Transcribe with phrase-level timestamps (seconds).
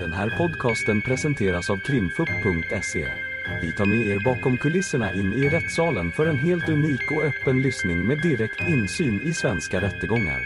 [0.00, 3.08] Den här podcasten presenteras av krimfupp.se.
[3.62, 7.62] Vi tar med er bakom kulisserna in i rättssalen för en helt unik och öppen
[7.62, 10.40] lyssning med direkt insyn i svenska rättegångar.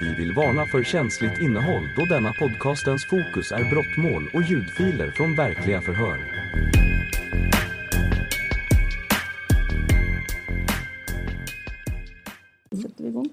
[0.00, 5.36] Vi vill varna för känsligt innehåll då denna podcastens fokus är brottmål och ljudfiler från
[5.36, 6.18] verkliga förhör.
[12.82, 13.28] sätter vi igång.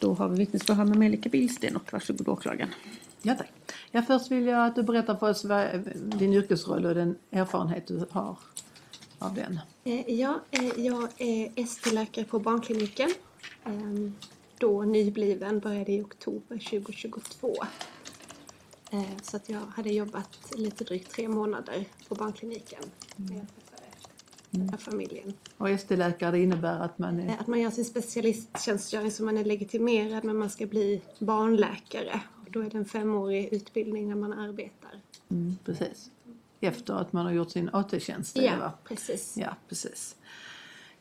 [0.00, 2.70] Då har vi vittnesförhör med Melika Billsten och varsågod åklagaren.
[3.22, 3.63] Ja, tack.
[3.96, 7.86] Ja, först vill jag att du berättar för oss vad, din yrkesroll och den erfarenhet
[7.86, 8.38] du har
[9.18, 9.60] av den.
[9.84, 13.10] Eh, Ja, eh, jag är ST-läkare på barnkliniken.
[13.64, 14.14] Ehm,
[14.58, 17.54] Då nybliven, började i oktober 2022.
[18.90, 22.82] Eh, Så att jag hade jobbat lite drygt tre månader på barnkliniken
[23.16, 23.46] träffade
[24.50, 25.34] den här familjen.
[25.56, 27.28] Och ST-läkare innebär att man är...
[27.28, 32.20] Eh, Att man gör sin specialisttjänstgöring så man är legitimerad men man ska bli barnläkare.
[32.54, 34.90] Då är det en femårig utbildning när man arbetar.
[35.30, 36.10] Mm, precis.
[36.60, 38.36] Efter att man har gjort sin AT-tjänst.
[38.36, 38.72] Ja, va?
[38.84, 39.36] precis.
[39.36, 40.16] Ja, precis.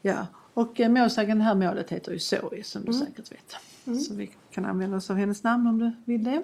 [0.02, 3.06] Ja, och eh, målsäganden det här målet heter ju Zoe som du Mm.
[3.06, 3.56] säkert vet.
[4.04, 6.44] Så vi kan använda oss av hennes namn om du vill det.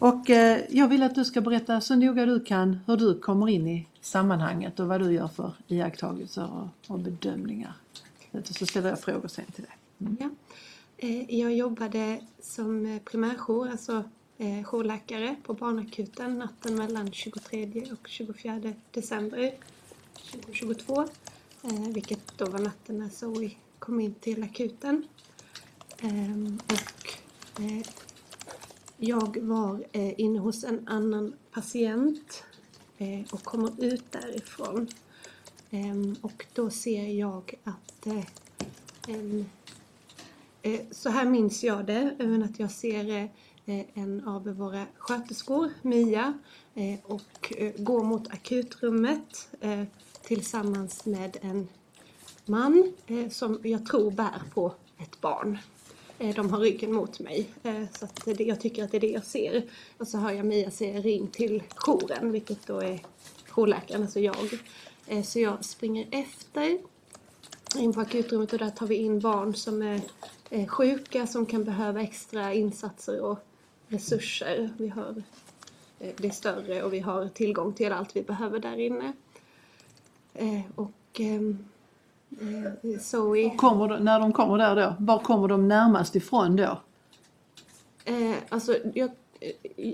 [0.00, 3.48] Och eh, jag vill att du ska berätta så noga du kan hur du kommer
[3.48, 7.72] in i sammanhanget och vad du gör för iakttagelser och, och bedömningar.
[8.44, 10.16] Så ställer jag frågor sen till dig.
[10.20, 10.30] Ja.
[11.02, 14.04] Eh, jag jobbade som eh, primärjour, alltså
[14.38, 19.54] eh, jourläkare på barnakuten natten mellan 23 och 24 december
[20.32, 21.08] 2022.
[21.94, 25.08] Vilket då var natten när Zoe kom in till akuten.
[25.98, 27.18] Ehm, och
[28.96, 29.84] jag var
[30.20, 32.44] inne hos en annan patient
[33.30, 34.88] och kommer ut därifrån.
[35.70, 38.06] Ehm, och då ser jag att
[39.08, 39.46] en
[40.62, 43.24] Eh, så här minns jag det, även att jag ser eh,
[43.66, 46.38] eh, en av våra sköterskor, Mia,
[47.02, 49.48] och går mot akutrummet
[50.22, 51.68] tillsammans med en
[52.46, 52.92] man
[53.30, 55.58] som jag tror bär på ett barn.
[56.18, 57.48] De har ryggen mot mig,
[57.92, 59.62] så att det, jag tycker att det är det jag ser.
[59.98, 63.00] Och så hör jag Mia säga ring till jouren, vilket då är
[63.48, 64.60] jourläkaren, alltså jag.
[65.24, 66.78] Så jag springer efter
[67.76, 70.00] in på akutrummet och där tar vi in barn som är
[70.50, 73.38] eh, sjuka som kan behöva extra insatser och
[73.88, 74.70] resurser.
[74.78, 75.22] Vi har
[75.98, 79.12] eh, det är större och vi har tillgång till allt vi behöver där inne.
[80.34, 81.64] Eh, och ehm,
[82.40, 86.80] eh, Zoe, Kommer när de kommer där då, var kommer de närmast ifrån då?
[88.04, 89.14] eh, alltså jag, eh,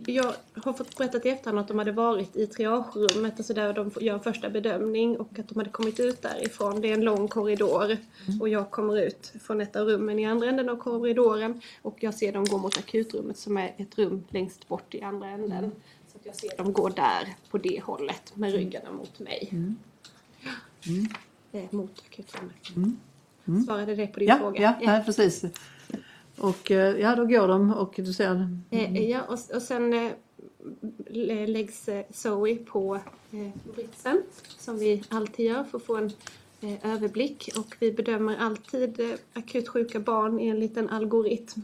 [0.06, 3.90] jag har fått berättat i efterhand att de hade varit i triagerummet, alltså där de
[4.00, 6.80] gör en första bedömning och att de hade kommit ut därifrån.
[6.80, 7.96] Det är en lång korridor
[8.40, 12.14] och jag kommer ut från ett av rummen i andra änden av korridoren och jag
[12.14, 15.72] ser dem gå mot akutrummet som är ett rum längst bort i andra änden.
[16.12, 19.52] Så att jag ser dem gå där på det hållet med ryggarna mot mig.
[21.52, 22.56] Eh, mot akutrummet.
[23.66, 24.60] Svarade det på din Ja, fråga?
[24.62, 25.44] ja, nej, precis.
[26.38, 28.26] Och eh, ja, då går de och du ser
[28.70, 29.08] Mm.
[29.08, 30.10] ja, och, och sen
[31.46, 33.00] läggs Zoe på
[33.74, 34.22] britsen
[34.58, 36.10] som vi alltid gör för att få en
[36.82, 37.50] överblick.
[37.58, 39.00] Och vi bedömer alltid
[39.32, 41.60] akut sjuka barn i en liten algoritm.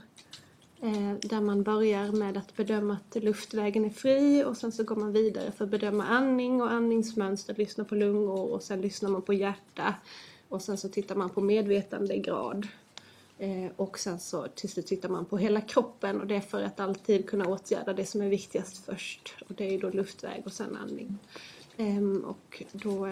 [1.22, 5.12] Där man börjar med att bedöma att luftvägen är fri och sen så går man
[5.12, 9.32] vidare för att bedöma andning och andningsmönster, lyssna på lungor och sen lyssnar man på
[9.32, 9.94] hjärta.
[10.48, 12.68] Och sen så tittar man på medvetandegrad.
[13.42, 16.62] Eh, och sen så till slut tittar man på hela kroppen och det är för
[16.62, 19.34] att alltid kunna åtgärda det som är viktigast först.
[19.48, 21.18] Och det är ju då luftväg och sen andning.
[21.76, 23.06] Ehm, och då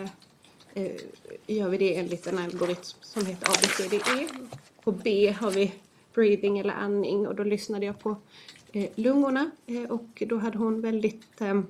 [0.74, 0.92] eh,
[1.46, 4.28] gör vi det enligt en algoritm som heter ABCDE.
[4.84, 5.72] På B har vi
[6.14, 8.16] breathing eller andning och då lyssnade jag på
[8.72, 9.50] eh, lungorna
[9.88, 11.66] och då hade hon väldigt ehm,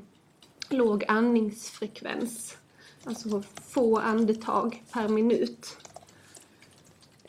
[0.68, 2.56] låg andningsfrekvens.
[3.04, 5.76] Alltså få andetag per minut.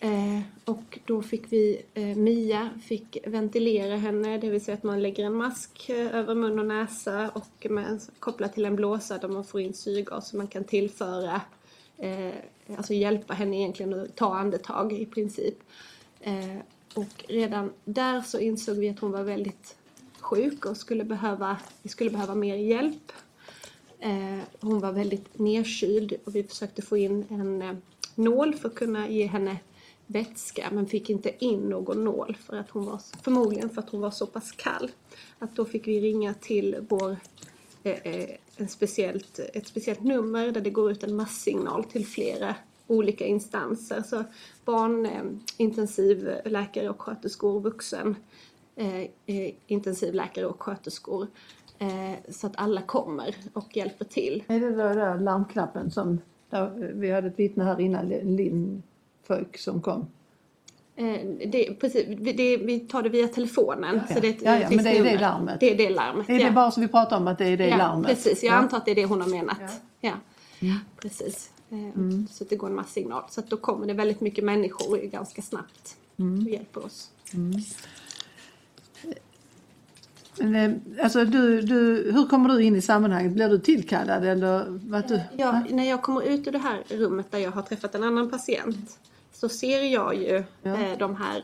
[0.04, 5.02] Eh, och då fick vi, eh, Mia fick ventilera henne, det vill säga att man
[5.02, 9.28] lägger en mask eh, över mun och näsa och med, kopplat till en blåsa där
[9.28, 11.42] man får in syrgas så man kan tillföra,
[11.98, 12.34] eh,
[12.78, 15.56] alltså hjälpa henne egentligen att ta andetag i princip.
[16.22, 16.58] Eh,
[16.96, 19.76] och redan där så insåg vi att hon var väldigt
[20.20, 23.12] sjuk och skulle behöva, vi skulle behöva mer hjälp.
[24.00, 27.76] Eh, hon var väldigt nedkyld och vi försökte få in en eh,
[28.16, 29.58] nål för att kunna ge henne
[30.12, 34.02] vätska men fick inte in någon nål för att hon var, förmodligen för att hon
[34.02, 34.92] var så pass kall.
[35.40, 37.18] Att då fick vi ringa till vår,
[37.84, 42.56] eh, eh, en speciellt, ett speciellt nummer där det går ut en masssignal till flera
[42.88, 44.02] olika instanser.
[44.02, 44.24] Så
[44.66, 45.24] barn, eh,
[45.58, 48.16] intensivläkare och sköterskor, vuxen,
[48.76, 51.28] eh, eh intensivläkare och sköterskor.
[51.80, 54.44] Eh, så att alla kommer och hjälper till.
[54.48, 56.20] Är det då där eh, larmknappen som,
[56.50, 58.84] där, vi hade ett vittne här innan, Linn
[59.28, 60.08] Föök som kom?
[60.96, 64.02] Eh, det, precis, vi- det, vi tar det via telefonen.
[64.10, 65.60] Ja, Så det ja, ja, men det är det larmet.
[65.60, 66.28] Det är det larmet.
[66.28, 66.46] Det är ja.
[66.46, 68.08] det bara som vi pratar om att det är det ja, larmet?
[68.08, 68.58] Precis, jag Ja.
[68.58, 69.58] antar att det är det hon har menat.
[70.02, 70.14] Ja.
[70.60, 71.50] Ja, precis.
[71.70, 72.28] Eh, Mm.
[72.32, 73.24] Så att det går en masssignal.
[73.30, 76.46] Så att då kommer det väldigt mycket människor ganska snabbt Mm.
[76.46, 77.10] och hjälper oss.
[80.38, 83.32] Men, eh, alltså du, du, hur kommer du in i sammanhanget?
[83.34, 84.66] Blir du tillkallad eller?
[84.68, 87.96] Vad du, Ja, när jag kommer ut ur det här rummet där jag har träffat
[87.96, 89.00] en annan patient
[89.42, 90.76] så ser jag ju Ja.
[90.78, 91.44] eh, de här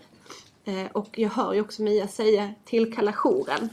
[0.66, 3.70] eh, och jag hör ju också Mia säga tillkalla jouren.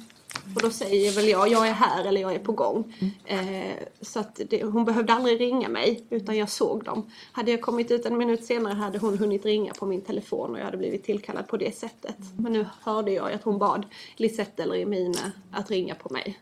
[0.56, 2.94] Och då säger väl jag, jag är här eller jag är på gång.
[3.25, 7.11] Eh, så att det, hon behövde aldrig ringa mig utan jag såg dem.
[7.32, 10.59] Hade jag kommit ut en minut senare hade hon hunnit ringa på min telefon och
[10.59, 12.17] jag hade blivit tillkallad på det sättet.
[12.38, 13.87] Men nu hörde jag att hon bad
[14.17, 16.38] Lisette eller Emina att ringa på mig.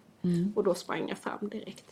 [0.55, 1.85] Och då sprang jag fram direkt.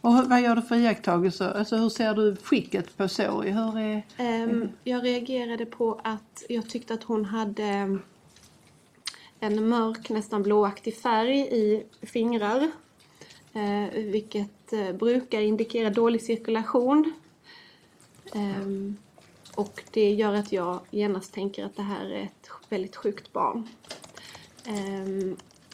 [0.00, 1.52] Och vad gör du för iakttagelser?
[1.52, 3.50] Alltså hur ser du skicket på Zoe?
[3.50, 4.02] Hur är...
[4.16, 7.98] Ehm, jag reagerade på att jag tyckte att hon hade
[9.40, 12.70] en mörk, nästan blåaktig färg i fingrar.
[13.52, 17.12] Eh, vilket eh, brukar indikera dålig cirkulation.
[18.34, 18.96] Ehm,
[19.54, 23.68] och det gör att jag genast tänker att det här är ett väldigt sjukt barn.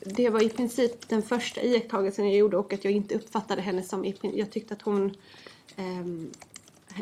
[0.04, 3.82] Det var i princip den första iakttagelsen jag gjorde och att jag inte uppfattade henne
[3.82, 4.12] som...
[4.22, 5.16] Jag tyckte att hon...
[5.76, 6.30] Ehm,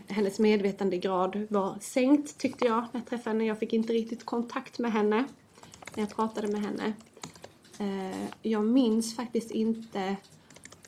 [0.06, 3.44] hennes medvetandegrad var sänkt tyckte jag när jag träffade henne.
[3.44, 5.25] Jag fick inte riktigt kontakt med henne
[5.94, 6.93] när jag pratade med henne.
[7.79, 10.17] Eh, jag minns faktiskt inte,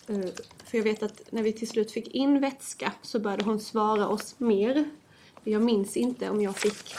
[0.07, 0.27] eh,
[0.65, 4.09] för jag vet att när vi till slut fick in vätska så började hon svara
[4.09, 4.91] oss mer.
[5.45, 6.95] Jag minns inte om jag fick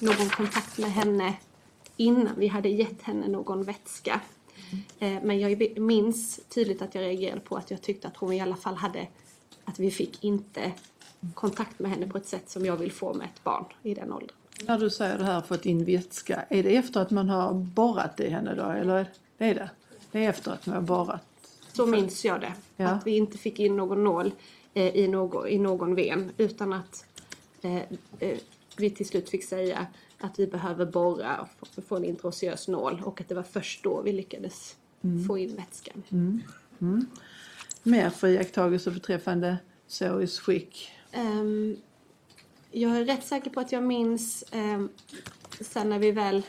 [0.00, 1.34] någon kontakt med henne
[1.96, 4.20] innan vi hade gett henne någon vätska.
[4.98, 8.40] Eh, Men jag minns tydligt att jag reagerade på att jag tyckte att hon i
[8.40, 9.06] alla fall hade,
[9.64, 10.72] att vi fick inte
[11.34, 14.12] kontakt med henne på ett sätt som jag vill få med ett barn i den
[14.12, 14.36] åldern.
[14.66, 18.20] När du säger det här fått in vätska, är det efter att man har borrat
[18.20, 18.64] i henne då?
[18.64, 19.06] Eller
[19.38, 19.70] det är det?
[20.12, 21.22] Det är efter att man har borrat?
[21.72, 22.52] Så minns jag det.
[22.76, 22.88] Ja.
[22.88, 24.32] Att vi inte fick in någon nål
[24.74, 27.04] eh, i, någon, i någon ven utan att
[27.62, 27.82] eh,
[28.76, 29.86] vi till slut fick säga
[30.20, 34.02] att vi behöver borra och få, en introduciös nål och att det var först då
[34.02, 34.76] vi lyckades
[35.26, 36.02] få in vätskan.
[37.82, 40.90] Mer för iakttagelser beträffande Zoes skick?
[41.12, 41.76] Ehm,
[42.70, 44.88] jag är rätt säker på att jag minns ehm,
[45.60, 46.42] sen när vi väl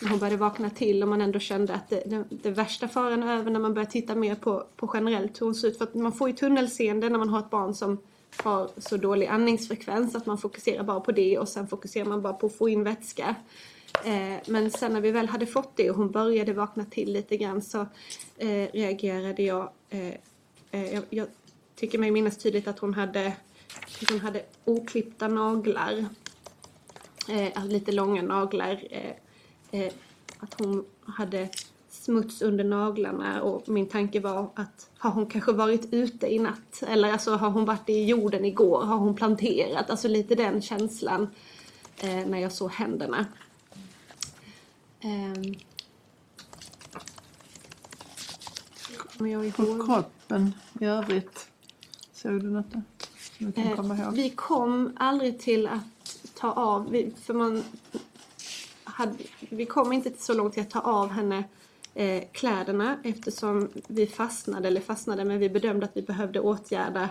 [0.00, 3.22] när hon började vakna till och man ändå kände att det, det, det värsta faran
[3.22, 5.78] är över när man börjar titta mer på, på generellt hur hon ser ut.
[5.78, 7.98] För att man får ju tunnelseende när man har ett barn som
[8.36, 12.32] har så dålig andningsfrekvens att man fokuserar bara på det och sen fokuserar man bara
[12.32, 13.36] på att få in vätska.
[14.04, 17.36] Eh, men sen när vi väl hade fått det och hon började vakna till lite
[17.36, 17.86] grann så
[18.36, 21.02] eh, reagerade eh, jag.
[21.10, 21.26] Jag,
[21.76, 23.36] tycker mig minnas tydligt att hon hade,
[24.10, 26.06] hon hade oklippta naglar.
[27.54, 28.82] Alltså lite långa naglar.
[30.38, 31.48] Att hon hade
[32.08, 36.82] smuts under naglarna och min tanke var att har hon kanske varit ute i natt?
[36.88, 38.82] Eller alltså har hon varit i jorden igår?
[38.82, 39.90] Har hon planterat?
[39.90, 41.28] Alltså lite den känslan
[42.00, 43.26] eh, när jag såg händerna.
[45.00, 45.54] Ehm.
[48.96, 49.86] Kommer jag ihåg?
[49.86, 51.48] kroppen i övrigt?
[52.12, 52.82] Såg du något där?
[53.38, 57.64] Som du kan komma Eh, vi kom aldrig till att ta av, vi, för man
[58.84, 61.44] hade, vi kom inte så långt till att ta av henne
[61.98, 67.10] eh, kläderna eftersom vi fastnade, eller fastnade, men vi bedömde att vi behövde åtgärda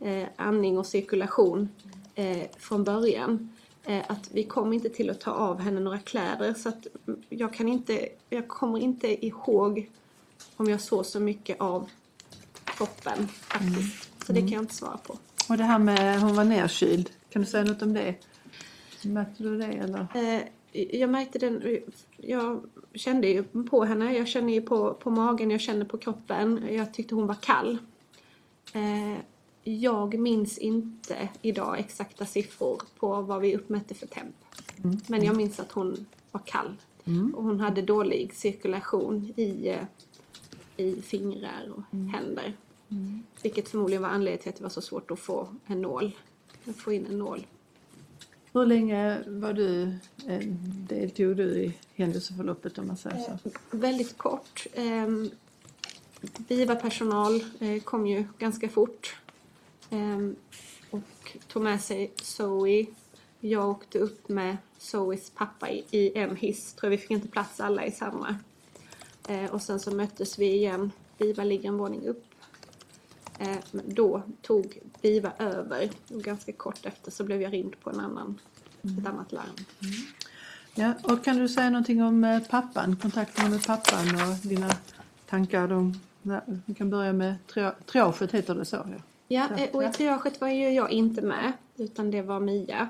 [0.00, 1.68] eh, andning och cirkulation
[2.14, 3.52] eh, från början.
[3.84, 6.86] Eh, att vi kom inte till att ta av henne några kläder så att
[7.28, 9.90] jag kan inte, jag kommer inte ihåg
[10.56, 11.90] om jag såg så mycket av
[12.64, 14.26] kroppen faktiskt.
[14.26, 15.18] Så det kan jag inte svara på.
[15.48, 18.14] Och det här med hon var nerkyld, kan du säga något om det?
[19.02, 20.06] Märkte du det eller?
[20.14, 20.42] Eh,
[21.00, 21.80] jag märkte den,
[22.16, 22.62] jag
[22.94, 26.68] kände ju på henne, jag kände ju på, på magen, jag kände på kroppen.
[26.70, 27.78] Jag tyckte hon var kall.
[28.72, 29.18] Eh,
[29.64, 34.36] jag minns inte idag exakta siffror på vad vi uppmätte för temp.
[35.06, 36.76] Men jag minns att hon var kall.
[37.34, 39.76] Och hon hade dålig cirkulation i,
[40.76, 42.56] i fingrar och händer.
[43.42, 46.16] Vilket förmodligen var anledningen till att det var så svårt att få en nål.
[46.68, 47.46] Att få in en nål.
[48.52, 49.82] Hur länge var du,
[50.26, 50.40] eh,
[50.88, 53.30] deltog du i händelseförloppet om man säger så?
[53.30, 54.66] Eh, väldigt kort.
[54.74, 55.30] Ehm,
[56.48, 59.16] Viva-personal eh, kom ju ganska fort
[59.90, 60.36] ehm,
[60.90, 62.86] och tog med sig Zoe.
[63.40, 66.72] Jag åkte upp med Zoes pappa i, i en hiss.
[66.72, 68.36] Tror jag vi fick inte plats alla i samma.
[69.28, 70.92] Eh, och sen så möttes vi igen.
[71.18, 72.27] Viva ligger en våning upp.
[73.38, 77.90] Eh, men då tog Viva över och ganska kort efter så blev jag ringd på
[77.90, 78.40] en annan,
[79.00, 79.54] ett annat larm.
[80.74, 84.70] Ja, och kan du säga någonting om eh, pappan, kontakterna med pappan och dina
[85.26, 85.72] tankar?
[85.72, 86.00] om...
[86.22, 88.76] ja, Vi kan börja med tria- triaget, heter det så?
[88.76, 89.02] Ja.
[89.28, 92.88] Ja, eh, och i triaget var ju jag inte med utan det var Mia.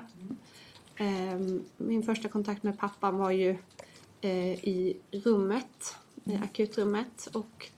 [0.95, 3.57] Ehm, Min första kontakt med pappan var ju
[4.61, 7.69] i rummet, i akutrummet och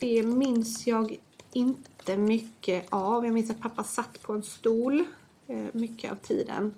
[0.00, 1.16] det minns jag
[1.52, 3.24] inte mycket av.
[3.24, 5.04] Jag minns att pappa satt på en stol
[5.46, 6.74] eh, mycket av tiden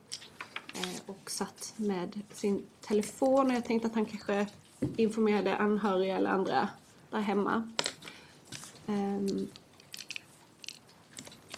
[0.75, 4.47] eh, och satt med sin telefon och jag tänkte att han kanske
[4.97, 6.69] informerade anhöriga eller andra
[7.11, 7.71] där hemma.
[8.87, 9.49] Ehm,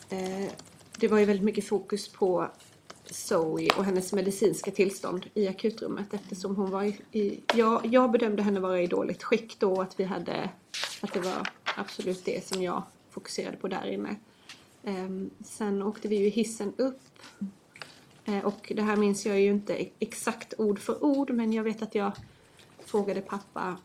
[0.08, 0.52] eh,
[0.98, 2.48] det var ju väldigt mycket fokus på
[3.10, 8.42] Zoe och hennes medicinska tillstånd i akutrummet eftersom hon var i, i jag, jag bedömde
[8.42, 10.50] henne vara i dåligt skick då att vi hade
[11.00, 14.16] att det var absolut det som jag fokuserade på där inne.
[14.84, 17.00] Ehm, sen åkte vi ju hissen upp
[18.24, 21.82] eh, och det här minns jag ju inte exakt ord för ord men jag vet
[21.82, 22.12] att jag
[22.84, 23.76] frågade pappa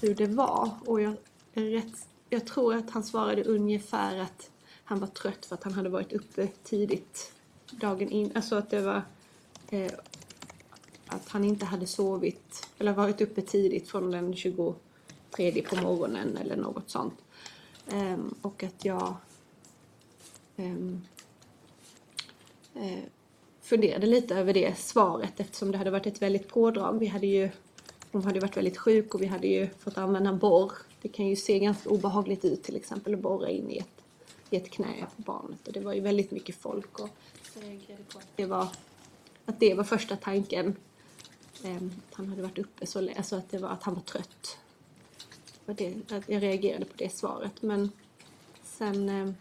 [0.00, 1.16] hur det var och jag,
[1.52, 4.50] rätt, jag tror att han svarade ungefär att
[4.84, 7.32] han var trött för att han hade varit uppe tidigt
[7.70, 9.02] dagen innan, Alltså att det var
[9.70, 9.92] eh,
[11.06, 14.34] att han inte hade sovit eller varit uppe tidigt från den
[15.36, 17.14] 23 på morgonen eller något sånt.
[17.92, 19.14] Um, och att jag
[20.56, 21.06] um,
[22.76, 22.98] uh,
[23.60, 26.98] funderade lite över det svaret eftersom det hade varit ett väldigt pådrag.
[26.98, 27.50] Vi hade ju,
[28.12, 30.72] hon hade varit väldigt sjuk och vi hade ju fått använda borr.
[31.02, 34.02] Det kan ju se ganska obehagligt ut till exempel att borra in i ett,
[34.50, 37.08] i ett knä på barnet och det var ju väldigt mycket folk och
[37.54, 38.68] jag reagerade på att det var,
[39.46, 40.76] att det var första tanken.
[41.64, 44.02] Um, att han hade varit uppe så länge, alltså att det var att han var
[44.02, 44.58] trött.
[45.70, 47.90] Var det, att jag reagerade på det svaret men
[48.64, 49.32] sen eh,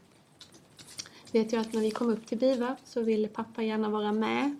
[1.31, 4.55] vet jag att när vi kom upp till BIVA så ville pappa gärna vara med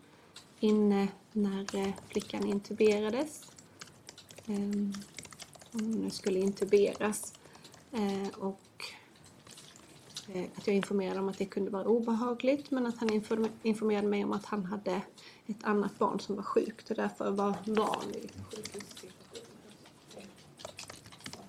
[0.60, 3.44] inne när eh, flickan intuberades.
[4.46, 4.94] Eh, om
[5.72, 7.34] Hon skulle intuberas.
[7.92, 8.84] Eh, Och
[10.34, 13.10] eh, att jag informerade om att det kunde vara obehagligt men att han
[13.64, 15.02] informerade mig om att han hade
[15.48, 18.99] ett annat barn som var sjukt och därför var van vid sjukhus.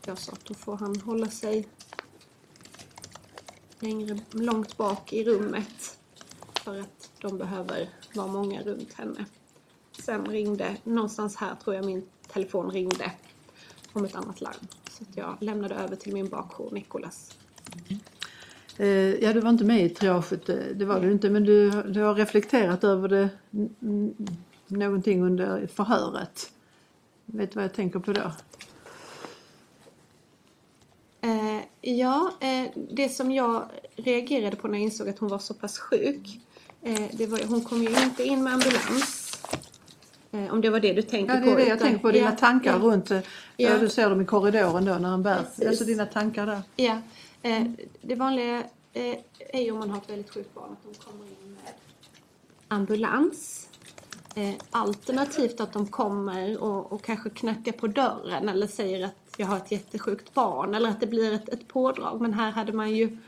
[0.07, 1.69] Jag sa att då får han hålla sig
[3.81, 5.99] längre, långt bak i rummet
[6.65, 9.25] för att de behöver vara många runt henne.
[10.03, 13.13] Sen ringde, någonstans här tror jag min telefon ringde
[13.93, 14.67] om ett annat larm.
[14.91, 17.37] Så jag lämnade över till min bakjour Nikolas.
[18.77, 21.71] Eh, Ja, du var inte med i triaget, eh, det var du inte, men du,
[21.83, 24.15] du har reflekterat över det mm, mm,
[24.67, 26.53] någonting under förhöret.
[27.27, 28.33] Vet du vad jag tänker på då?
[31.21, 33.65] Eh, ja, eh, det som jag
[33.97, 36.41] reagerade på när jag insåg att hon var så pass sjuk.
[36.83, 39.27] Eh, det var, hon kom ju inte in med ambulans.
[40.33, 41.47] Eh, om det var det du tänkte Ja, på.
[41.47, 42.79] det är det jag utan- tänker på, dina ja, tankar ja.
[42.79, 43.17] runt, eh,
[43.57, 43.71] Ja.
[43.71, 43.79] ja.
[43.79, 45.67] du ser dem i korridoren då när han bär, Precis.
[45.67, 46.63] alltså dina tankar där.
[46.77, 46.99] Ja,
[47.43, 47.65] eh,
[48.03, 48.63] det vanliga
[49.53, 51.73] är ju om man har ett väldigt sjukt barn att de kommer in med
[52.69, 53.69] ambulans.
[54.35, 59.47] Eh, alternativt att de kommer och, och kanske knackar på dörren eller säger att jag
[59.47, 62.21] har ett jättesjukt barn eller att det blir ett, ett pådrag.
[62.21, 63.19] Men här hade man ju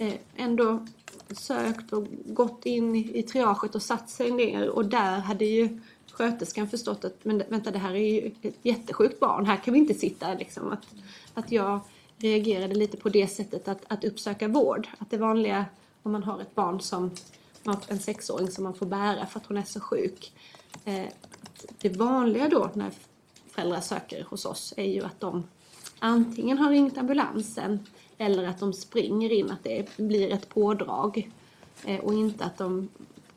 [0.00, 0.86] eh, ändå
[1.30, 5.80] sökt och gått in i, i triaget och satt sig ner och där hade ju
[6.12, 9.80] sköterskan förstått att men vänta det här är ju ett jättesjukt barn, här kan vi
[9.80, 10.72] inte sitta liksom.
[10.72, 10.86] Att,
[11.34, 11.80] att jag
[12.18, 14.88] reagerade lite på det sättet att, att uppsöka vård.
[14.98, 15.64] Att det vanliga
[16.02, 17.10] om man har ett barn som
[17.88, 20.32] en sexåring som man får bära för att hon är så sjuk.
[20.84, 21.06] Eh,
[21.78, 22.90] det vanliga då när
[23.56, 25.44] föräldrar söker hos oss är ju att de
[25.98, 27.86] antingen har ringt ambulansen
[28.18, 31.30] eller att de springer in, att det blir ett pådrag.
[31.84, 32.88] Eh, och inte att de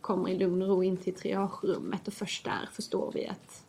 [0.02, 3.64] kommer i lugn och ro in till triagerummet och först där förstår vi att,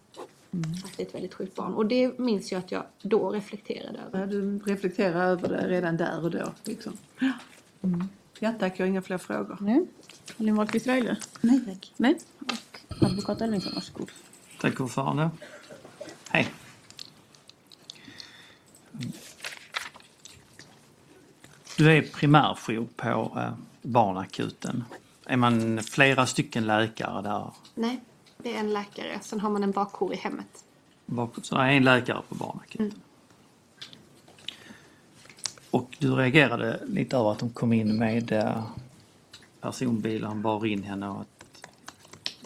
[0.84, 1.74] att det är ett väldigt sjukt barn.
[1.74, 4.20] Och det minns jag att jag då reflekterade över.
[4.20, 6.52] Ja, du reflekterar över det redan där och då.
[6.64, 6.92] Liksom.
[7.18, 7.32] Ja.
[7.82, 8.08] Mm.
[8.38, 8.78] ja, tack.
[8.78, 9.58] Jag har inga fler frågor.
[9.60, 9.86] Nej.
[10.38, 11.16] Elin Wahlqvist Reile?
[11.40, 11.92] Nej tack.
[11.96, 12.18] Nej.
[12.38, 14.10] Och advokat Elvingsson, varsågod.
[14.60, 15.30] Tack ordförande.
[16.32, 16.48] Hej.
[21.76, 24.84] Du är primärjour på eh, barnakuten.
[25.26, 27.50] Är man flera stycken läkare där?
[27.74, 28.00] Nej,
[28.38, 29.18] det är en läkare.
[29.22, 30.64] Sen har man en bakjour i hemmet.
[31.42, 33.00] Så det är en läkare på barnakuten.
[35.70, 38.66] Och du reagerade lite över att de kom in med eh,
[39.60, 41.44] personbilen, bar in henne och att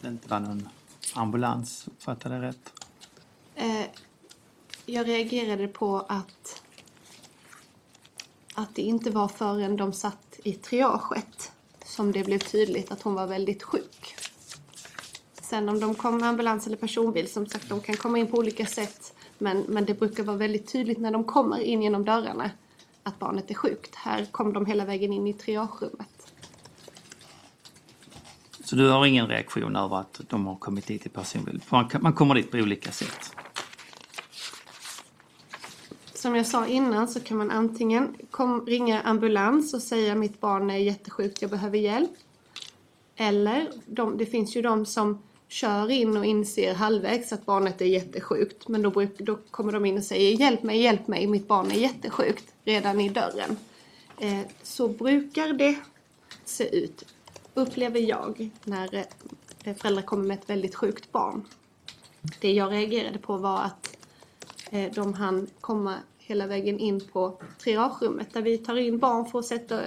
[0.01, 0.69] det inte var någon
[1.15, 1.89] ambulans.
[1.99, 2.84] Fattade jag rätt?
[3.55, 3.87] Eh,
[4.87, 6.63] jag reagerade på att,
[8.55, 11.53] att det inte var förrän de satt i triaget
[11.85, 14.17] som det blev tydligt att hon var väldigt sjuk.
[15.43, 18.37] Sen om de kom med ambulans eller personbil, som sagt, de kan komma in på
[18.37, 19.15] olika sätt.
[19.39, 22.51] Men, men det brukar vara väldigt tydligt när de kommer in genom dörrarna
[23.03, 23.95] att barnet är sjukt.
[23.95, 26.33] Här kom de hela vägen in i triagerummet.
[28.65, 31.61] Så du har ingen reaktion över att de har kommit dit i personbil?
[31.71, 33.37] Man, man kommer dit på olika sätt.
[36.25, 40.71] Som jag sa innan så kan man antingen kom, ringa ambulans och säga mitt barn
[40.71, 42.11] är jättesjukt, jag behöver hjälp.
[43.17, 47.85] Eller de, det finns ju de som kör in och inser halvvägs att barnet är
[47.85, 48.69] jättesjukt.
[48.69, 51.71] Men då, bruk, då kommer de in och säger hjälp mig, hjälp mig, mitt barn
[51.71, 53.57] är jättesjukt redan i dörren.
[54.19, 55.77] Eh, så brukar det
[56.45, 57.05] se ut,
[57.55, 59.07] upplever jag, när
[59.65, 61.45] eh, föräldrar kommer med ett väldigt sjukt barn.
[62.41, 63.97] Det jag reagerade på var att
[64.71, 65.95] eh, de hann komma
[66.27, 69.81] hela vägen in på triagerummet där vi tar in barn för att sätta,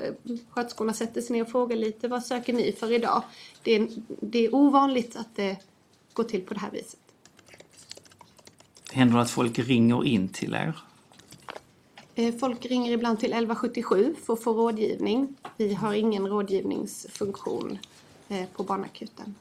[0.49, 3.23] sköterskorna sätter sig ner och frågar lite vad söker ni för idag?
[3.63, 5.57] Det är, det är ovanligt att det
[6.13, 6.99] går till på det här viset.
[8.91, 10.77] Händer det att folk ringer in till er?
[12.15, 15.35] Eh, Folk ringer ibland till 1177 för att få rådgivning.
[15.57, 17.77] Vi har ingen rådgivningsfunktion
[18.27, 19.35] eh, på barnakuten.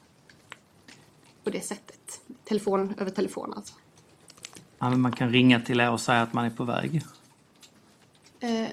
[1.43, 2.21] På det sättet.
[2.43, 3.73] Telefon över telefon alltså.
[4.79, 7.01] Ja, men man kan ringa till er och säga att man är på väg.
[8.39, 8.67] Eh,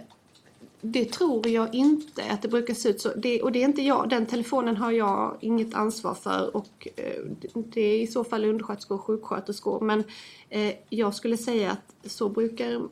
[0.87, 3.15] Det tror jag inte att det brukar se ut så.
[3.17, 4.09] Det, och det är inte jag.
[4.09, 6.57] Den telefonen har jag inget ansvar för.
[6.57, 7.23] Och eh,
[7.55, 9.81] det är i så fall undersköterskor och sjuksköterskor.
[9.81, 10.05] Men
[10.49, 12.83] eh, jag skulle säga att så brukar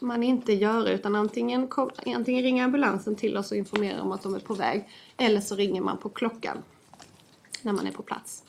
[0.00, 0.90] man inte göra.
[0.90, 4.54] Utan antingen, kom, antingen ringer ambulansen till oss och informerar om att de är på
[4.54, 4.88] väg.
[5.16, 6.58] Eller så ringer man på klockan.
[7.62, 8.42] När man är på plats.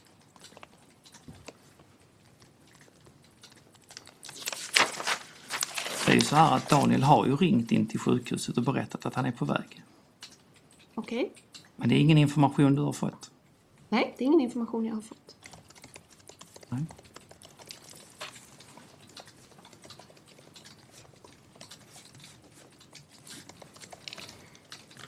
[6.06, 9.05] Det är ju så här att Daniel har ju ringt in till sjukhuset och berättat
[9.05, 9.83] att han är på väg.
[10.96, 11.31] Okej?
[11.75, 13.31] Men det är ingen information du har fått.
[13.90, 15.35] Nej, det är ingen information jag har fått.
[16.70, 16.85] Nej.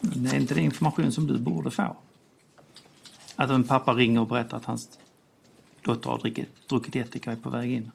[0.02, 1.98] Men det är inte det information som du borde få.
[3.36, 5.00] Att en pappa ringer och berättar att hans
[5.82, 7.92] dotter har druckit, druckit ättika och är på väg in.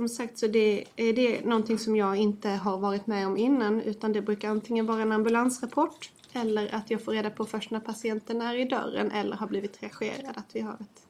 [0.00, 3.80] Som sagt så det är det någonting som jag inte har varit med om innan
[3.80, 7.80] utan det brukar antingen vara en ambulansrapport eller att jag får reda på först när
[7.80, 11.02] patienten är i dörren eller har blivit reagerad att vi har ett,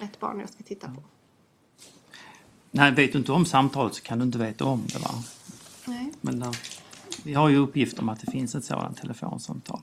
[0.00, 1.02] ett barn jag ska titta på.
[2.70, 4.98] Nej, vet du inte om samtalet så kan du inte veta om det.
[4.98, 5.10] Va?
[5.86, 6.12] Nej.
[6.20, 6.56] Men där,
[7.24, 9.80] vi har ju uppgift om att det finns ett sådant telefonsamtal.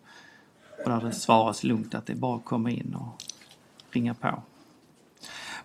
[0.85, 3.23] Och där det svaras lugnt att det är bara att komma in och
[3.91, 4.43] ringa på.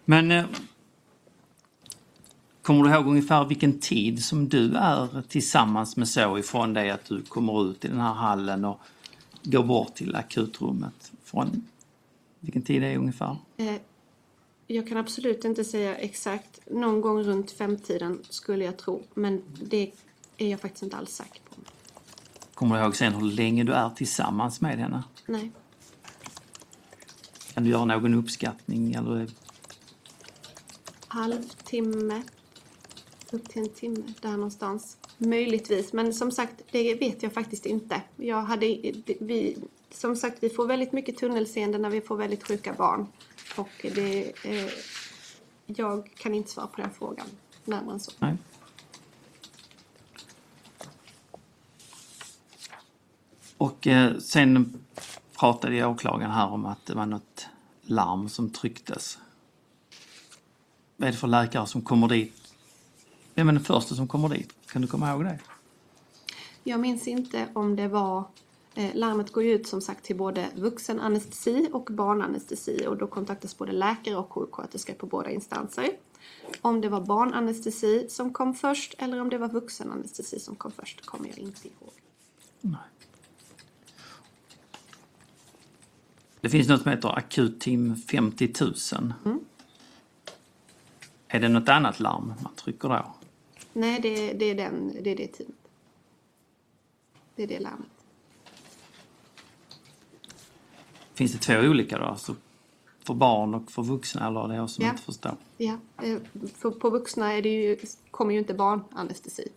[0.05, 0.45] Men eh,
[2.65, 7.05] kommer du ihåg ungefär vilken tid som du är tillsammans med så ifrån det att
[7.05, 8.81] du kommer ut i den här hallen och
[9.43, 11.13] går bort till akutrummet?
[11.25, 11.67] Från
[12.41, 13.37] vilken tid det är ungefär?
[13.57, 13.75] Eh,
[14.67, 16.61] jag kan absolut inte säga exakt.
[16.71, 19.03] Någon gång runt femtiden skulle jag tro.
[19.15, 19.93] Men det
[20.39, 21.57] är jag faktiskt inte alls säker på.
[22.55, 25.03] Kommer du ihåg sen hur länge du är tillsammans med henne?
[25.27, 25.51] Nej.
[27.55, 29.29] Kan du göra någon uppskattning eller
[31.09, 32.23] halvtimme,
[33.35, 34.97] upp till en timme där någonstans.
[35.19, 38.03] Möjligtvis, men som sagt, det vet jag faktiskt inte.
[38.17, 38.67] Jag hade,
[39.21, 39.57] vi,
[39.91, 43.07] som sagt, vi får väldigt mycket tunnelseende när vi får väldigt sjuka barn.
[43.57, 44.73] Och det, eh,
[45.67, 47.27] jag kan inte svara på den frågan
[47.65, 48.13] närmare än så.
[48.19, 48.37] Nej.
[53.57, 54.79] Och eh, sen
[55.39, 57.47] pratade åklagaren här om att det var något
[57.83, 59.19] larm som trycktes.
[60.97, 62.44] Vad är det för läkare som kommer dit?
[63.35, 64.55] Vem är den första som kommer dit?
[64.67, 65.39] Kan du komma ihåg det?
[66.65, 68.25] Jag minns inte om det var
[68.75, 73.59] eh, Larmet går ju ut som sagt till både vuxenanestesi och barnanestesi och då kontaktas
[73.59, 75.91] både läkare och sjuksköterska på båda instanser.
[76.61, 81.07] Om det var barnanestesi som kom först eller om det var vuxenanestesi som kom först
[81.07, 81.93] kommer jag inte ihåg.
[86.41, 89.15] Det finns något som heter akutteam 50 000.
[91.29, 93.15] Är det något annat larm man trycker då?
[93.77, 95.57] Nej, det, det, är, den, det är det teamet.
[97.37, 97.89] Det är det larmet.
[101.15, 102.05] Finns det två olika då?
[102.05, 102.37] Alltså
[103.05, 104.91] för barn och för vuxna eller är det jag som Ja.
[104.91, 105.37] inte förstår?
[105.57, 106.19] Ja, eh,
[106.57, 107.77] för på vuxna är det ju,
[108.11, 109.49] kommer ju inte barnanestesi.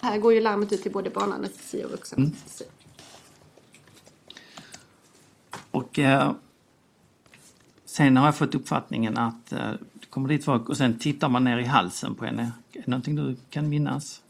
[0.00, 2.64] Här går ju larmet ut till både barnanestesi och vuxenanestesi.
[5.70, 6.32] Och Och eh,
[7.84, 9.72] sen har jag fått uppfattningen att eh,
[10.14, 12.52] kommer dit folk och sen tittar man ner i halsen på henne.
[12.72, 14.22] Är det någonting du kan minnas?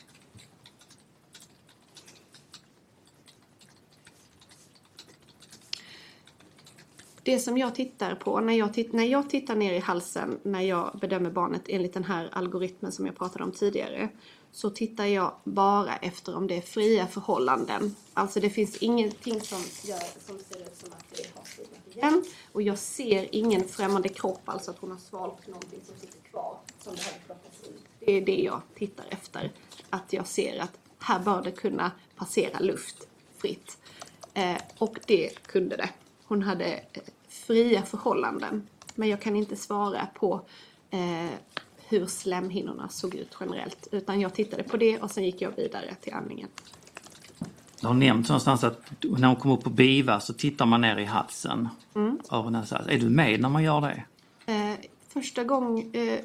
[7.22, 10.60] Det som jag tittar på när jag, titt, när jag tittar ner i halsen när
[10.60, 14.08] jag bedömer barnet enligt den här algoritmen som jag pratade om tidigare
[14.52, 17.96] så tittar jag bara efter om det är fria förhållanden.
[18.14, 22.24] Alltså det finns ingenting som, gör, som ser ut som att det har förhållanden igen
[22.52, 26.58] och jag ser ingen främmande kropp, alltså att hon har svalt någonting som sitter kvar
[26.80, 27.84] som behöver plockas ut.
[28.00, 29.52] Det är det jag tittar efter.
[29.90, 33.78] Att jag ser att här bör det kunna passera luft fritt.
[34.34, 35.88] Eh, och det kunde det.
[36.24, 38.68] Hon hade eh, fria förhållanden.
[38.94, 40.40] Men jag kan inte svara på
[40.90, 41.30] eh,
[41.88, 43.88] hur slemhinnorna såg ut generellt.
[43.90, 46.48] Utan jag tittade på det och sen gick jag vidare till andningen.
[47.84, 50.96] Det har nämnts någonstans att när hon kommer upp på BIVA så tittar man ner
[50.96, 51.68] i halsen.
[51.94, 52.18] Mm.
[52.30, 52.90] Öronen så här.
[52.90, 54.04] Är du med när man gör det?
[54.52, 55.90] Eh, första gången...
[55.92, 56.18] Eh,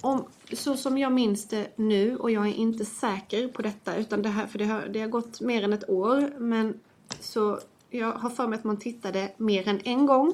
[0.00, 4.22] om, så som jag minns det nu, och jag är inte säker på detta, utan
[4.22, 6.80] det här, för det har, det har gått mer än ett år, men
[7.20, 10.32] så jag har för mig att man tittade mer än en gång.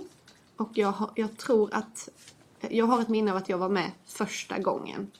[0.56, 2.08] Och jag, har, jag tror att,
[2.70, 5.10] jag har ett minne av att jag var med första gången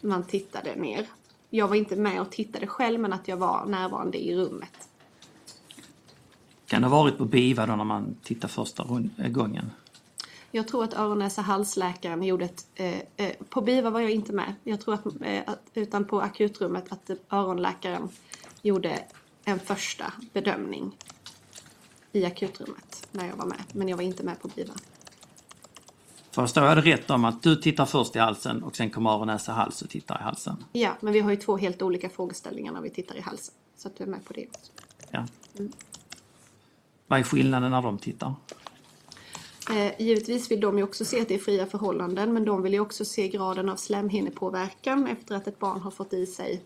[0.00, 1.06] man tittade ner.
[1.50, 4.88] Jag var inte med och tittade själv, men att jag var närvarande i rummet.
[6.66, 9.70] Kan det ha varit på BIVA då när man tittar första rund- gången?
[10.50, 12.66] Jag tror att öron, näsa, halsläkaren gjorde ett...
[12.74, 14.54] Eh, eh, på BIVA var jag inte med.
[14.64, 15.42] Jag tror att, eh,
[15.74, 18.08] utan på akutrummet att öronläkaren
[18.62, 19.04] gjorde
[19.44, 20.96] en första bedömning
[22.12, 23.62] i akutrummet när jag var med.
[23.72, 24.74] Men jag var inte med på BIVA.
[26.34, 29.26] Förstår jag det rätt om att du tittar först i halsen och sen kommer öron,
[29.26, 30.64] näsa, hals och tittar i halsen?
[30.72, 33.54] Ja, men vi har ju två helt olika frågeställningar när vi tittar i halsen.
[33.76, 34.72] Så att du är med på det också.
[35.10, 35.26] Ja.
[37.06, 38.34] Vad är skillnaden när de tittar?
[39.70, 42.72] Eh, givetvis vill de ju också se att det är fria förhållanden men de vill
[42.72, 46.62] ju också se graden av slemhinnepåverkan efter att ett barn har fått i sig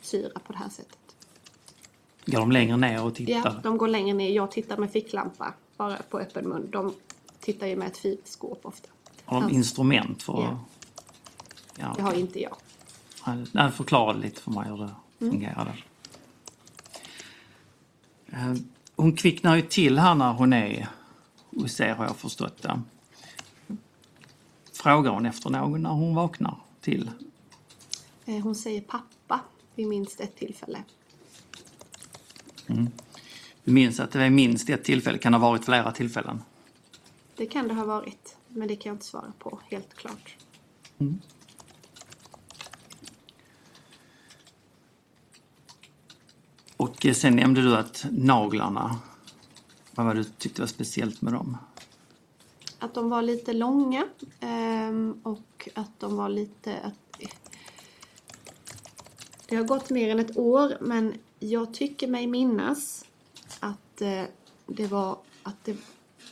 [0.00, 0.98] syra på det här sättet.
[2.26, 3.34] Går de längre ner och tittar?
[3.34, 4.30] Ja, de går längre ner.
[4.30, 6.68] Jag tittar med ficklampa bara på öppen mun.
[6.70, 6.94] De
[7.40, 8.88] tittar ju med ett filskåp ofta.
[9.28, 9.54] Har de Ja.
[9.56, 10.58] instrument för
[11.76, 11.92] Ja.
[11.96, 12.56] Det har inte jag.
[13.52, 15.32] Nej, förklara lite för mig hur det Mm.
[15.32, 15.74] fungerade.
[18.32, 18.54] Eh,
[18.96, 20.88] Hon kvicknar ju till här när hon är
[21.50, 22.80] hos er har jag förstått det.
[24.72, 27.10] Frågar hon efter någon när hon vaknar till?
[28.26, 29.40] Eh, Hon säger pappa
[29.74, 30.78] vid minst ett tillfälle.
[33.64, 36.42] Du minns att det är minst ett tillfälle, kan det ha varit flera tillfällen?
[37.36, 40.36] Det kan det ha varit, men det kan jag inte svara på helt klart.
[46.76, 48.98] Och eh, sen nämnde du att naglarna,
[49.94, 51.56] vad var det du tyckte var speciellt med dem?
[52.78, 54.06] Att de var lite långa
[54.40, 56.78] ehm, och att de var lite...
[56.78, 56.94] Att,
[59.46, 63.04] det har gått mer än ett år men jag tycker mig minnas
[63.60, 64.24] att eh,
[64.66, 65.76] det var att det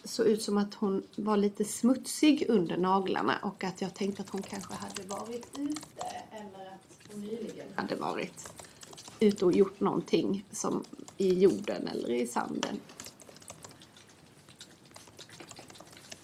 [0.06, 4.30] såg ut som att hon var lite smutsig under naglarna och att jag tänkte att
[4.30, 8.52] hon kanske hade varit ute eller att hon nyligen hade varit
[9.20, 10.84] ute och gjort någonting som
[11.16, 12.80] i jorden eller i sanden.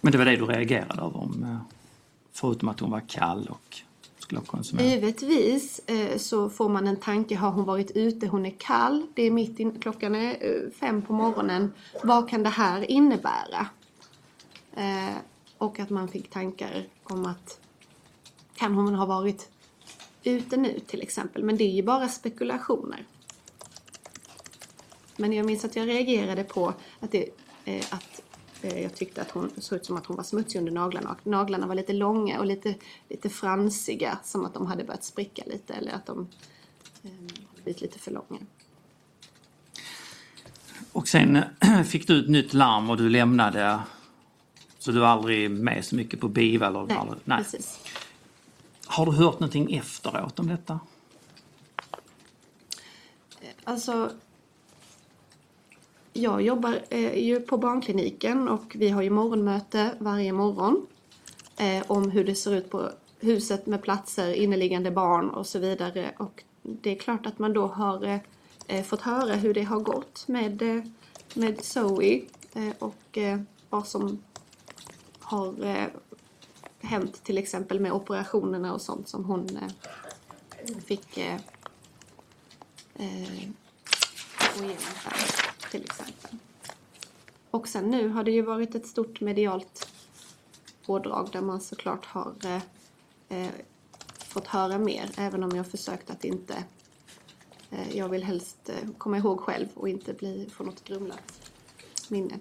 [0.00, 1.76] Men det var det du reagerade över, om, eh,
[2.32, 3.82] förutom att hon var kall och?
[4.84, 9.22] Givetvis eh, så får man en tanke, har hon varit ute, hon är kall, det
[9.22, 11.72] är mitt in, klockan är eh, fem på morgonen,
[12.04, 13.66] vad kan det här innebära?
[14.76, 15.16] Eh,
[15.58, 17.60] och att man fick tankar om att
[18.54, 19.48] kan hon ha varit
[20.24, 23.06] ute nu till exempel, men det är ju bara spekulationer.
[25.16, 27.28] Men jag minns att jag reagerade på att, det,
[27.90, 28.22] att
[28.68, 31.10] jag tyckte att hon såg ut som att hon var smutsig under naglarna.
[31.10, 32.74] Och naglarna var lite långa och lite,
[33.08, 36.28] lite fransiga, som att de hade börjat spricka lite eller att de
[37.02, 37.10] eh,
[37.54, 38.40] blivit lite för långa.
[40.92, 43.80] Och sen eh, fick du ett nytt larm och du lämnade
[44.78, 46.66] så du var aldrig med så mycket på BIVA?
[46.66, 47.38] Eller Nej, aldrig, nej.
[47.38, 47.80] precis.
[48.86, 50.80] Har du hört någonting efteråt om detta?
[53.64, 54.10] Alltså,
[56.12, 60.86] jag jobbar eh, ju på barnkliniken och vi har ju morgonmöte varje morgon
[61.56, 66.14] eh, om hur det ser ut på huset med platser, inneliggande barn och så vidare.
[66.16, 68.18] Och det är klart att man då har eh,
[68.66, 70.84] eh fått höra hur det har gått med, eh,
[71.34, 72.22] med Zoe
[72.54, 74.22] eh, och eh, vad som
[75.18, 75.86] har eh,
[76.80, 81.40] hänt till exempel med operationerna och sånt som hon eh, fick eh,
[82.94, 83.48] eh,
[84.56, 85.41] gå igenom Här
[85.72, 86.38] till exempel.
[87.50, 89.88] Och sen nu har det ju varit ett stort medialt
[90.86, 92.62] pådrag där man såklart har eh,
[93.28, 93.50] eh,
[94.18, 96.64] fått höra mer, även om jag försökt att inte...
[97.70, 101.50] Eh, jag vill helst eh, komma ihåg själv och inte bli, få något grumlat
[102.08, 102.38] minne.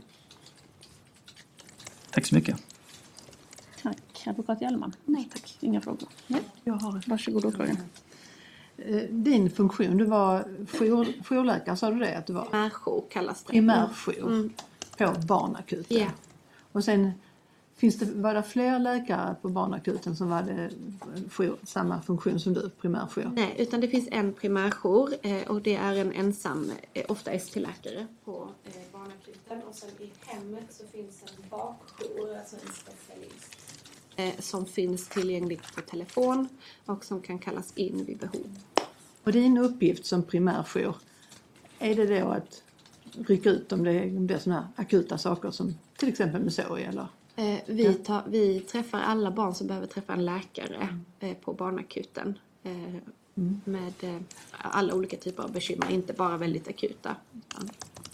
[2.11, 2.63] Tack så mycket.
[3.81, 4.27] Tack.
[4.27, 4.95] Advokat Hjelman?
[5.05, 5.57] Nej tack.
[5.59, 6.09] Inga frågor?
[6.27, 6.41] Nej.
[6.63, 7.03] Jag har.
[7.07, 7.77] Varsågod åklagaren.
[8.85, 10.45] Eh, Din funktion, du var
[10.79, 12.45] jour, jourläkare, sa du det att du var?
[12.45, 13.51] Primärjour kallas det.
[13.51, 14.53] Primärjour Mm.
[14.97, 15.97] på barnakuten.
[15.97, 16.07] Ja.
[16.71, 17.11] Och sen
[17.75, 20.69] finns det, var det fler läkare på barnakuten som hade
[21.31, 23.31] jour, samma funktion som du, primärjour?
[23.35, 28.07] Nej, utan det finns en primärjour eh, och det är en ensam, eh, ofta ST-läkare
[28.25, 28.47] på
[28.91, 29.61] barnakuten.
[29.69, 33.57] Och sen i hemmet så finns en bakjour, alltså en specialist.
[34.39, 36.49] Som finns tillgängligt på telefon
[36.85, 38.45] och som kan kallas in vid behov.
[39.23, 40.95] Och din uppgift som primärjour,
[41.79, 42.63] är det då att
[43.27, 47.07] rycka ut om det blir sådana här akuta saker som till exempel med sorg eller?
[47.35, 50.87] Eh, vi, tar, vi träffar alla barn som behöver träffa en läkare
[51.19, 52.37] eh, på barnakuten.
[52.63, 52.95] Eh,
[53.65, 54.17] Med eh,
[54.51, 57.15] alla olika typer av bekymmer, inte bara väldigt akuta.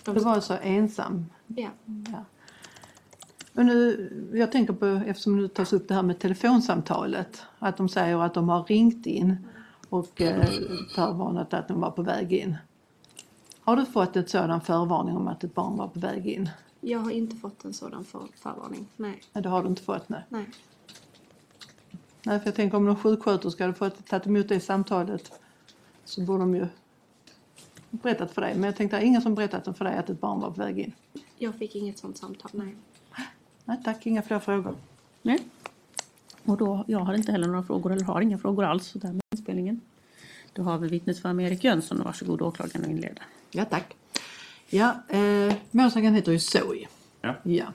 [0.06, 1.26] de- Du var alltså ensam?
[1.48, 1.70] ja.
[1.86, 2.24] Ja.
[3.54, 7.89] Och nu, jag tänker på, eftersom du tas upp det här med telefonsamtalet, att de
[7.89, 9.38] säger att de har ringt in
[9.89, 10.45] och eh,
[10.95, 12.58] förvarnat att de var på väg in.
[13.60, 16.50] Har du fått ett sådan förvarning om att ett barn var på väg in?
[16.82, 18.88] Jag har inte fått en sådan för, förvarning.
[18.95, 19.21] Nej.
[19.34, 20.10] Nej, det har du inte fått.
[20.10, 20.23] Nej.
[20.30, 20.50] Nej.
[22.23, 25.32] nej, för jag tänker om någon sjuksköterska hade fått tagit emot det samtalet
[26.06, 26.67] så borde de ju
[27.89, 28.54] berättat för dig.
[28.54, 30.62] Men jag tänkte, det är ingen som berättat för dig att ett barn var på
[30.62, 30.93] väg in.
[31.38, 32.52] Jag fick inget sånt samtal.
[32.54, 32.76] Nej.
[33.65, 34.76] Nej tack, inga fler frågor.
[35.21, 35.39] Nej.
[36.45, 38.88] Och då, jag har inte heller några frågor eller har inga frågor alls.
[38.88, 39.82] Så därmed är inspelningen.
[40.54, 42.04] Då har vi vittnesförhör med Erik Jönsson.
[42.04, 43.22] Varsågod åklagaren och inleda.
[43.52, 43.96] Ja, tack.
[44.70, 46.88] Ja, eh, målsägaren heter ju Zoe.
[47.22, 47.36] Ja.
[47.44, 47.66] ja.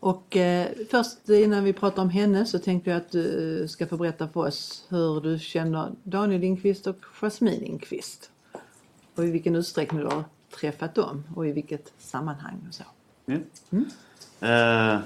[0.00, 3.96] Och eh, först innan vi pratar om henne så tänkte jag att du ska få
[3.96, 8.30] berätta för oss hur du känner Daniel Lindqvist och Jasmine Lindqvist.
[9.14, 10.24] Och i vilken utsträckning du har
[10.60, 12.84] träffat dem och i vilket sammanhang och så.
[13.26, 13.36] Ja.
[14.40, 15.00] Eh,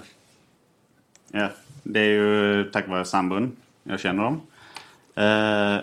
[1.33, 1.51] ja,
[1.83, 4.41] det är ju tack vare sambon jag känner dem.
[5.15, 5.81] Eh,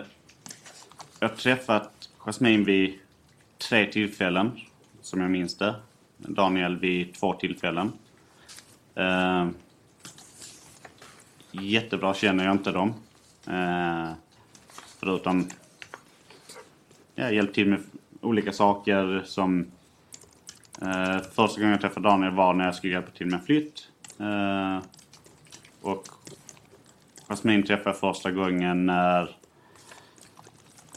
[1.20, 3.00] jag har träffat Jasmine vid
[3.70, 4.52] tre tillfällen,
[5.02, 5.76] som jag minns det.
[6.18, 7.92] Daniel vid två tillfällen.
[8.96, 9.48] Eh,
[11.52, 12.94] jättebra känner jag inte dem.
[13.48, 14.12] Eh,
[15.00, 15.48] förutom
[17.16, 17.80] ja, hjälpt till med
[18.22, 19.72] olika saker som
[20.82, 23.88] Eh, första gången jag träffade Daniel var när jag skulle hjälpa till med en flytt.
[24.20, 24.80] Eh,
[25.82, 26.08] och
[27.32, 29.22] Jasmine träffade jag första gången när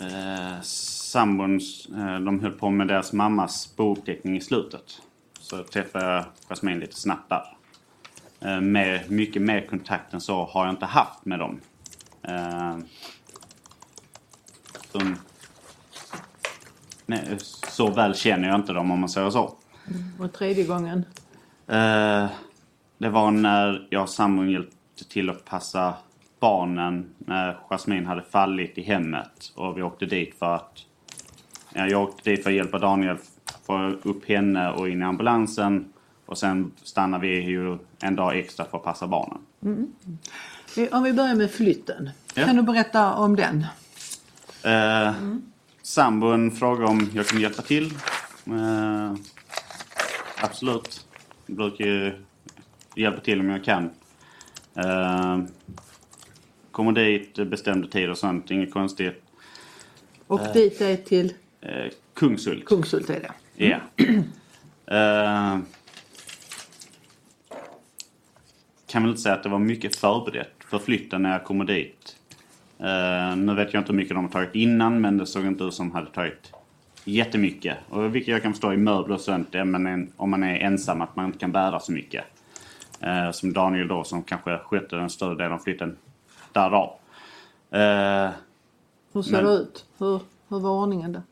[0.01, 1.61] eh, sambon,
[1.97, 5.03] eh, de höll på med deras mammas bouppteckning i slutet.
[5.41, 7.57] Så träffade jag Jasmine lite snabbt där.
[8.41, 11.61] Eh, med, mycket mer kontakt än så har jag inte haft med dem.
[12.23, 12.77] Eh,
[14.93, 15.17] de,
[17.07, 17.37] nej,
[17.69, 19.55] så väl känner jag inte dem om man säger så.
[20.19, 21.05] Och tredje gången,
[21.67, 22.27] Eh,
[22.99, 25.95] det var när jag och sambon hjälpte till att passa
[26.45, 29.53] barnen när Jasmine hade fallit i hemmet.
[29.55, 30.79] Och vi åkte dit för att...
[31.75, 33.17] Ja, jag åkte dit för att hjälpa Daniel
[33.67, 35.93] få upp henne och in i ambulansen.
[36.27, 39.39] Och sen stannade vi ju en dag extra för att passa barnen.
[40.77, 42.11] Eh, om vi börjar med flytten.
[42.35, 42.45] Ja.
[42.45, 43.67] Kan du berätta om den?
[44.65, 45.15] Eh,
[45.83, 47.93] Sambon frågade om jag kunde hjälpa till.
[48.47, 49.15] Eh,
[50.43, 51.07] absolut.
[51.47, 52.25] Jag brukar ju
[52.97, 53.91] hjälpa till om jag kan.
[54.75, 55.39] Eh,
[56.75, 59.23] kommer dit, bestämde tid och sånt, inget konstigt.
[60.27, 61.33] Och dit är till
[61.65, 62.65] Eh, Kungshult.
[62.65, 63.33] Kungshult är det.
[63.67, 63.79] Ja.
[64.87, 65.59] Eh,
[68.87, 72.17] kan väl inte säga att det var mycket förberett för flytten när jag kommer dit.
[72.79, 75.65] Eh, nu vet jag inte hur mycket de har tagit innan men det såg inte
[75.65, 76.53] ut som de hade tagit
[77.05, 77.77] jättemycket.
[77.89, 80.43] Och vilket jag kan förstå i möbler och sånt, det är man en, om man
[80.43, 82.25] är ensam att man inte kan bära så mycket.
[83.01, 85.97] Eh, som Daniel då som kanske skötte den större delen av flytten
[86.55, 86.91] därav.
[87.71, 88.31] Eh,
[89.13, 89.87] Hur ser Men- det ut?
[89.99, 91.23] Hur, hur var ordningen där?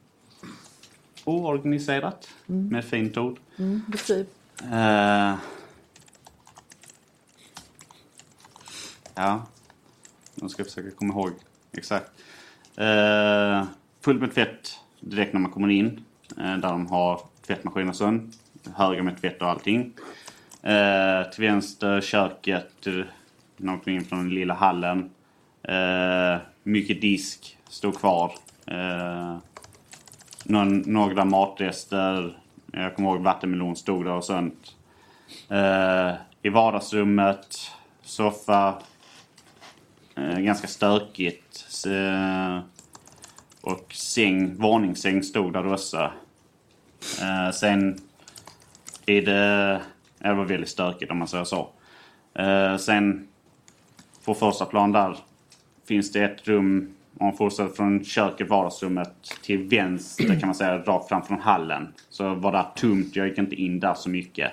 [1.24, 3.38] oorganiserat, med ett fint ord.
[3.58, 4.26] Mm, beskriv.
[4.72, 5.35] Eh,
[9.14, 9.42] ja,
[10.35, 11.30] nu ska jag försöka komma ihåg
[11.72, 12.11] exakt.
[12.76, 13.64] Eh,
[14.00, 16.04] fullt med tvätt direkt när man kommer in.
[16.38, 18.35] Eh, där de har tvättmaskin och sånt.
[18.74, 19.92] Höga med tvätt och allting.
[20.62, 22.87] Eh, till vänster köket,
[23.62, 25.11] eh, någonting från den lilla hallen.
[25.62, 28.33] Eh, mycket disk stod kvar.
[28.66, 29.37] Eh,
[30.44, 32.38] någon, några matrester.
[32.72, 34.77] Jag kommer ihåg vattenmelon stod där och sånt.
[35.48, 37.57] Eh, I vardagsrummet,
[38.03, 38.75] soffa.
[40.16, 41.66] Eh, ganska stökigt.
[41.87, 42.61] Eh,
[43.61, 46.11] och säng, våningssäng stod där också.
[47.20, 48.01] Eh, sen
[49.07, 49.81] i det...
[50.18, 51.68] Det var väldigt stökigt om man säger så.
[52.35, 53.29] Eh, sen
[54.24, 55.16] på första plan där
[55.85, 60.78] finns det ett rum, om man fortsätter från köket, vardagsrummet till vänster kan man säga,
[60.78, 61.92] rakt fram från hallen.
[62.08, 64.52] Så var det tomt, jag gick inte in där så mycket.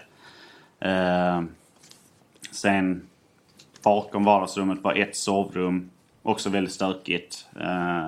[0.79, 1.41] Eh,
[2.51, 3.01] sen
[3.84, 5.89] bakom vardagsrummet var ett sovrum,
[6.21, 7.47] också väldigt stökigt.
[7.60, 8.08] Eh,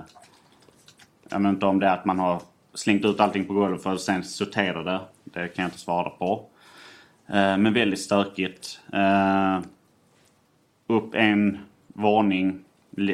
[1.29, 2.41] jag vet inte om det är att man har
[2.73, 4.99] slängt ut allting på golvet för att sen sortera det.
[5.23, 6.45] Det kan jag inte svara på.
[7.27, 8.79] Eh, men väldigt stökigt.
[8.93, 9.59] Eh,
[10.91, 12.63] upp en våning,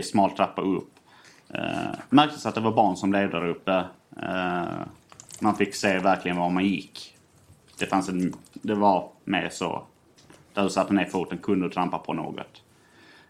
[0.03, 0.91] smal trappa upp.
[1.49, 3.85] Eh, märktes att det var barn som levde där uppe.
[4.21, 4.79] Eh,
[5.39, 7.15] man fick se verkligen var man gick.
[7.79, 9.83] Det fanns en, det var mer så.
[10.53, 12.63] Där du satte ner foten kunde du trampa på något.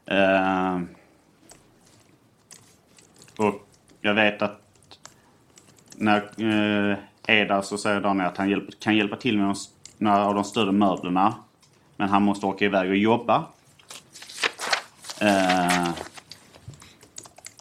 [0.05, 0.81] Eh,
[3.37, 3.67] och
[4.01, 4.61] jag vet att
[5.95, 6.23] när jag
[6.91, 9.55] eh, är där så säger Daniel att han hjälp, kan hjälpa till med
[9.97, 11.35] några av de större möblerna.
[11.95, 13.45] Men han måste åka iväg och jobba.
[15.21, 15.89] Eh,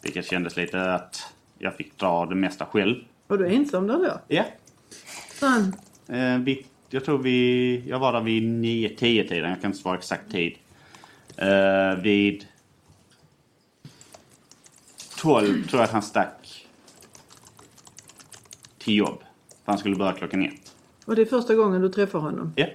[0.03, 2.97] vilket kändes lite att jag fick dra det mesta själv.
[3.27, 4.21] Var du ensam där då?
[4.29, 4.45] Ja.
[5.33, 5.77] Fan.
[6.09, 7.83] Eh, vi, jag tror vi...
[7.88, 9.51] Jag var där vid 9-10 tiden.
[9.51, 10.57] Jag kan inte svara exakt tid.
[11.37, 12.47] Eh, vid
[15.21, 16.66] 12 tror jag att han stack
[18.79, 19.19] till jobb.
[19.64, 20.75] För han skulle börja klockan ett.
[21.05, 22.66] Och det är första gången du träffar honom Ja.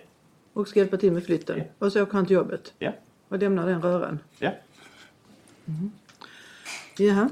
[0.53, 1.57] och ska hjälpa till med flytten.
[1.57, 1.63] Ja.
[1.85, 2.91] Och så åker han till jobbet Ja.
[3.27, 4.19] och lämnar den röran.
[4.39, 4.51] Ja.
[6.97, 7.29] Jaha.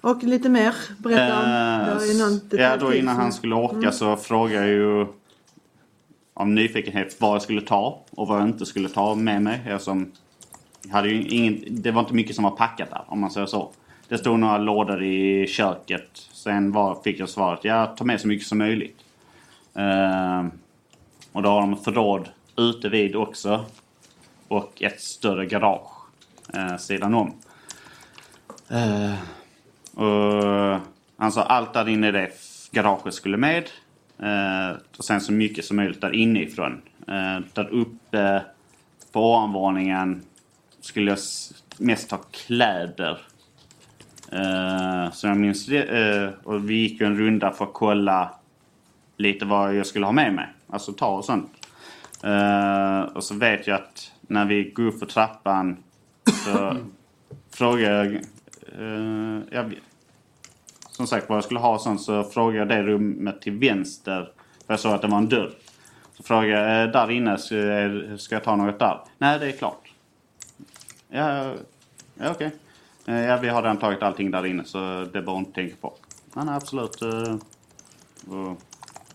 [0.00, 1.44] Och lite mer, berätta om.
[1.44, 5.06] Eh, någon ja, då innan han skulle åka så frågade jag ju
[6.34, 9.62] av nyfikenhet vad jag skulle ta och vad jag inte skulle ta med mig.
[9.66, 10.12] Eftersom
[10.82, 13.46] jag hade ju ingen, det var inte mycket som var packat där, om man säger
[13.46, 13.70] så.
[14.08, 16.10] Det stod några lådor i köket.
[16.32, 18.96] Sen var, fick jag svaret, ja, ta med så mycket som möjligt.
[19.74, 20.46] Eh,
[21.32, 23.64] och då har de förråd ute vid också.
[24.48, 25.90] Och ett större garage
[26.54, 27.32] eh, sidan om.
[28.70, 29.14] Eh,
[29.94, 30.80] och
[31.16, 32.30] han sa allt där inne i det
[32.70, 33.70] garaget skulle med.
[34.18, 36.82] Eh, och sen så mycket som möjligt där inifrån.
[37.08, 38.44] Eh, där uppe
[39.12, 40.22] på ovanvåningen
[40.80, 41.18] skulle jag
[41.78, 43.18] mest ha kläder.
[44.32, 45.82] Eh, så jag minns det.
[45.82, 48.30] Eh, och vi gick en runda för att kolla
[49.16, 50.46] lite vad jag skulle ha med mig.
[50.66, 51.50] Alltså ta och sånt.
[52.24, 55.76] Eh, och så vet jag att när vi går upp för trappan
[56.44, 56.76] så
[57.50, 58.20] frågar jag...
[58.78, 59.74] eh, jag
[60.98, 64.32] som sagt, vad jag skulle ha sånt så frågade jag det rummet till vänster.
[64.66, 65.52] För jag såg att det var en dörr.
[66.16, 69.00] Så frågade jag, eh, där inne, ska jag, ska jag ta något där?
[69.18, 69.92] Nej, det är klart.
[71.08, 71.52] Ja,
[72.14, 72.50] ja okej.
[73.06, 75.76] Eh, Ja, vi har redan tagit allting där inne så det behöver du inte tänka
[75.80, 75.94] på.
[76.34, 77.00] Nej, nej absolut.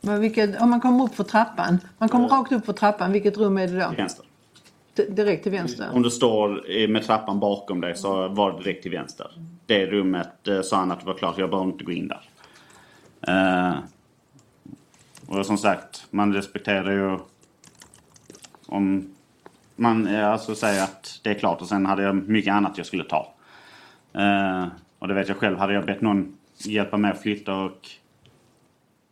[0.01, 3.37] Men vilket, om man kommer upp för trappan, man kommer rakt upp för trappan, vilket
[3.37, 3.93] rum är det då?
[3.97, 4.25] Vänster.
[4.95, 5.89] Direkt till vänster?
[5.93, 9.31] Om du står med trappan bakom dig så var det direkt till vänster.
[9.65, 12.29] Det rummet eh, sa han att det var klart, jag behöver inte gå in där.
[13.27, 13.75] Eh,
[15.27, 17.17] och som sagt, man respekterar ju
[18.65, 19.13] om
[19.75, 22.85] man eh, alltså säger att det är klart och sen hade jag mycket annat jag
[22.85, 23.33] skulle ta.
[24.13, 24.67] Eh,
[24.99, 27.89] och det vet jag själv, hade jag bett någon hjälpa mig att flytta och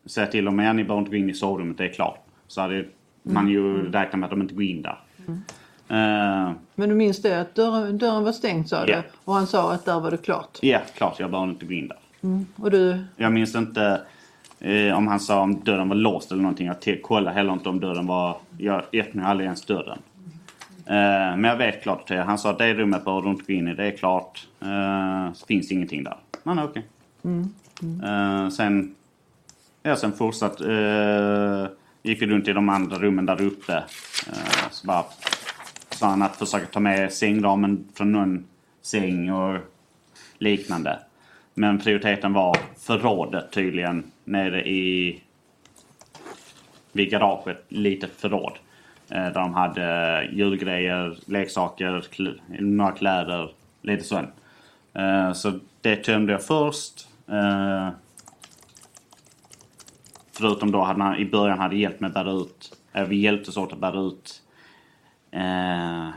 [0.06, 2.26] säga till dem, ja ni behöver inte gå in i sovrummet, det är klart.
[2.48, 2.86] Så hade
[3.24, 5.00] man ju räknat med att de inte går in där.
[5.28, 5.36] Eh,
[6.76, 8.92] Men du minns det att dörren, dörren var stängd sa du?
[8.92, 9.02] Ja.
[9.26, 10.60] Och han sa att där var det klart?
[10.62, 11.20] Ja, klart.
[11.20, 11.98] Jag behöver inte gå in där.
[12.56, 14.02] Och du, Jag minns inte
[14.60, 16.68] eh, om han sa om dörren var låst eller någonting.
[16.68, 18.38] Jag kollade heller inte om dörren var...
[18.58, 20.00] Jag öppnade aldrig ens dörren.
[20.86, 23.54] Eh, men jag vet klart till Han sa att det rummet behöver du inte gå
[23.54, 23.76] in i.
[23.76, 24.48] Det är klart.
[24.62, 26.18] Eh, så finns ingenting där.
[26.44, 26.86] Men okej.
[28.04, 28.96] Eh, sen...
[29.84, 30.62] Ja, sen fortsatt...
[30.62, 31.66] Eh,
[32.04, 33.74] gick vi runt i de andra rummen där uppe.
[34.28, 35.04] Eh, så bara
[36.02, 38.46] känslan att försöka ta med sängramen från någon
[38.82, 39.60] säng och
[40.38, 41.00] liknande.
[41.54, 45.22] Men prioriteten var förrådet tydligen nere i
[46.92, 48.54] vid garaget, litet förråd.
[49.10, 54.30] Eh, där de hade julgrejer, leksaker, kl- några kläder, lite sånt.
[54.94, 57.08] Eh, så det tömde jag först.
[57.28, 57.90] Eh,
[60.32, 62.78] förutom då hade man i början hade hjälpt mig att bära ut.
[62.94, 64.41] Eh, vi hjälptes åt att bära ut.
[65.32, 66.10] Eh,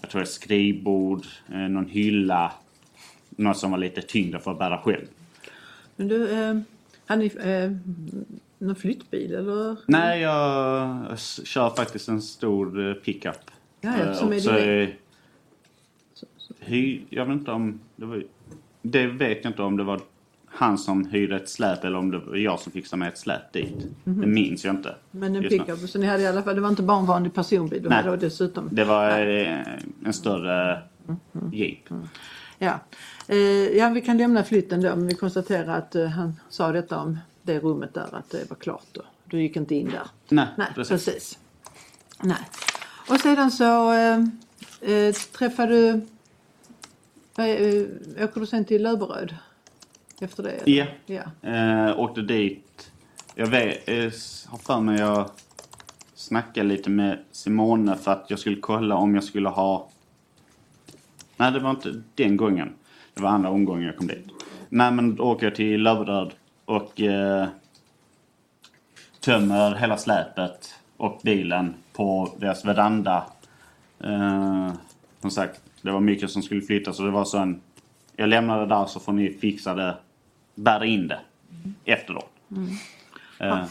[0.00, 2.52] jag tror det är skrivbord, eh, någon hylla.
[3.30, 5.06] Något som var lite tyngre för att bära själv.
[5.96, 6.58] men du eh,
[7.06, 7.70] Hade ni eh,
[8.58, 9.76] någon flyttbil eller?
[9.86, 13.50] Nej, jag kör faktiskt en stor eh, pickup.
[13.80, 14.90] Ja, ja, Eh, som är så din-
[16.60, 17.80] hy, Jag vet inte om...
[17.96, 18.24] Det, var,
[18.82, 20.00] det vet jag inte om det var
[20.56, 23.52] han som hyrde ett släp eller om det var jag som fixade med ett släp
[23.52, 23.86] dit.
[24.04, 24.20] Mhm.
[24.20, 24.94] Det minns jag inte.
[25.10, 27.34] Men en pickup, så ni hade i alla fall, det var inte bara en vanlig
[27.34, 28.02] personbil, du Nej.
[28.04, 29.58] hade dessutom Det var eh,
[30.04, 31.50] en större Mhm.
[31.54, 31.78] jeep.
[32.58, 32.80] Ja.
[33.28, 33.38] Eh,
[33.76, 37.18] ja, vi kan lämna flytten då, men vi konstaterar att eh, han sa detta om
[37.42, 39.02] det rummet där, att det var klart då.
[39.24, 40.02] Du gick inte in där.
[40.28, 41.04] Nej, Nej, precis.
[41.04, 41.38] precis.
[42.22, 42.36] Nej.
[43.10, 44.18] Och sedan så eh,
[44.92, 45.88] eh, träffade du,
[47.42, 49.34] eh, åker du sen till Löberöd?
[50.20, 50.70] Efter det?
[50.70, 50.86] Ja.
[51.06, 51.50] ja.
[51.50, 52.92] Eh, åkte dit.
[53.34, 54.12] Jag vet, eh,
[54.46, 55.30] har för mig jag
[56.14, 59.88] snackade lite med Simone för att jag skulle kolla om jag skulle ha...
[61.36, 62.74] Nej, det var inte den gången.
[63.14, 64.26] Det var andra omgången jag kom dit.
[64.68, 66.32] Nej, men då åker jag till Löberöd
[66.64, 67.48] och eh,
[69.20, 73.24] tömmer hela släpet och bilen på deras veranda.
[74.00, 74.72] Eh,
[75.20, 77.60] som sagt, det var mycket som skulle flyttas och det var så en...
[78.16, 79.96] Jag lämnar det där så får ni fixa det,
[80.54, 81.20] bära in det
[81.84, 82.30] efteråt.
[83.40, 83.64] Eh,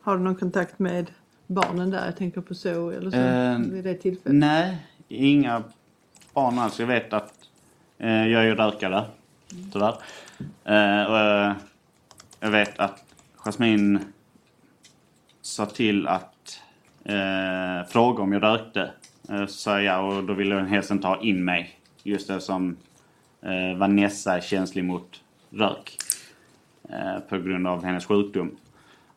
[0.00, 1.10] Har du någon kontakt med
[1.46, 2.04] barnen där?
[2.04, 4.38] Jag tänker på så eller så Eh, vid det tillfället.
[4.38, 4.76] nej,
[5.08, 5.62] inga
[6.34, 6.80] barn alls.
[6.80, 7.32] Jag vet att
[7.98, 9.04] eh, jag är ju rökare,
[9.72, 9.94] tyvärr.
[10.64, 11.52] Eh, och, eh,
[12.40, 13.04] jag vet att
[13.36, 14.00] Jasmine
[15.42, 16.60] sa till att
[17.04, 18.90] eh, fråga om jag rökte.
[19.28, 21.78] Eh, så jag och då ville hon helst inte ha in mig.
[22.02, 22.76] Just det som
[23.42, 25.96] eh, Vanessa är känslig mot rök.
[26.92, 28.56] Eh, på grund av hennes sjukdom.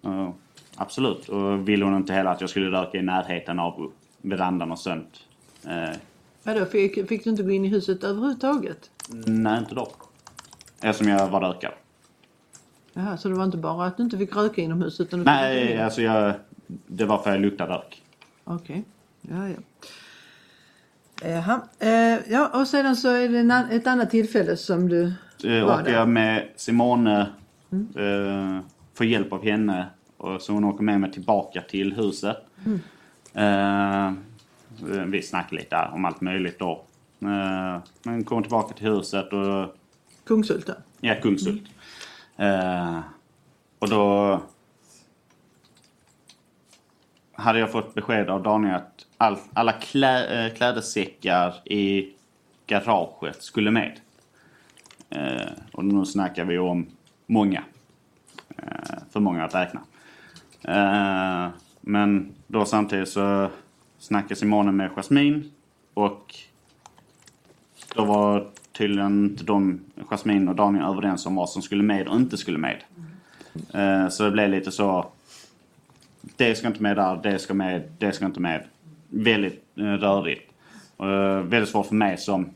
[0.04, 0.30] Eh,
[0.76, 1.30] absolut.
[1.30, 3.92] Och ville hon inte heller att jag skulle röka i närheten av
[4.22, 5.20] verandan och sånt.
[5.68, 5.98] Eh,
[6.44, 8.90] Vadå, fick, fick du inte gå in i huset överhuvudtaget?
[9.26, 9.88] nej, inte då.
[10.82, 11.74] Eftersom jag var rökare.
[12.94, 15.34] Jaha, så det var inte bara att du inte fick röka inomhus utan du fick
[15.34, 15.80] Nej, in?
[15.82, 16.34] alltså jag...
[16.88, 18.04] Det var för jag luktade rök.
[18.44, 18.84] Okej,
[19.22, 19.56] ja ja.
[21.30, 21.62] Jaha.
[22.28, 25.14] Ja, och sedan så är det ett annat tillfälle som du
[25.44, 25.92] Eh, var åker där.
[25.94, 27.26] jag med Simone,
[27.72, 28.60] eh,
[28.94, 29.88] får hjälp av henne.
[30.18, 32.38] Och så hon åker med mig tillbaka till huset.
[33.34, 34.12] Eh,
[35.08, 36.84] vi snackar lite om allt möjligt då.
[37.22, 39.76] Eh, men kommer tillbaka till huset och
[40.24, 40.74] Kungsulta.
[41.00, 41.64] Ja, Kungshult.
[42.38, 43.00] Eh,
[43.80, 44.42] och då
[47.34, 52.14] hade jag fått besked av Daniel att all, alla klä, eh, klädsäckar i
[52.68, 54.00] garaget skulle med.
[55.10, 56.88] Eh, och nu snackar vi om
[57.32, 57.64] många.
[58.58, 59.82] Eh, för många att räkna.
[60.62, 61.50] Eh,
[61.82, 63.50] men då samtidigt så
[64.00, 65.44] snackade Simone med Jasmine
[65.94, 66.36] och
[67.96, 69.80] då var tydligen inte de,
[70.10, 72.84] Jasmine och Daniel överens om vad som skulle med och inte skulle med.
[73.74, 75.06] Eh, så det blev lite så.
[76.22, 78.66] Det ska inte med där, det ska med, det ska inte med.
[79.10, 80.52] Väldigt eh, rörigt.
[80.98, 82.50] Och, eh, väldigt svårt för mig som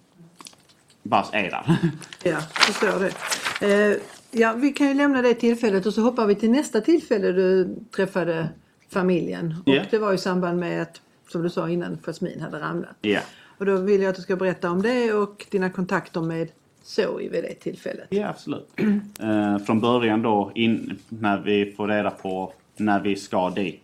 [1.03, 1.77] bara är där.
[2.23, 3.91] Ja, förstår det.
[3.91, 3.97] Eh,
[4.37, 7.75] Ja, vi kan ju lämna det tillfället och så hoppar vi till nästa tillfälle du
[7.95, 8.49] träffade
[8.89, 9.55] familjen.
[9.65, 9.83] Och Ja.
[9.91, 12.95] det var i samband med att, som du sa innan, Jasmine hade ramlat.
[13.01, 13.19] Ja.
[13.57, 16.49] Och då vill jag att du ska berätta om det och dina kontakter med
[16.83, 18.07] Zoe vid det tillfället.
[18.09, 18.69] Ja, absolut.
[19.19, 23.83] Eh, från början då, in, när vi får reda på när vi ska dit.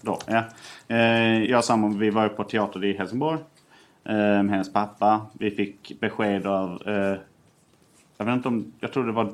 [0.00, 0.44] Då, ja.
[0.88, 3.38] eh, jag och Sammo, vi var ju på teater i Helsingborg
[4.04, 5.26] eh, med hennes pappa.
[5.32, 7.18] Vi fick besked av, eh,
[8.16, 9.32] jag vet inte om, jag tror det var,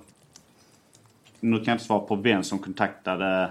[1.41, 3.51] nu kan jag inte svara på vem som kontaktade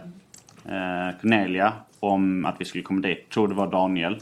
[0.66, 3.18] eh, Cornelia om att vi skulle komma dit.
[3.18, 4.20] Jag tror det var Daniel.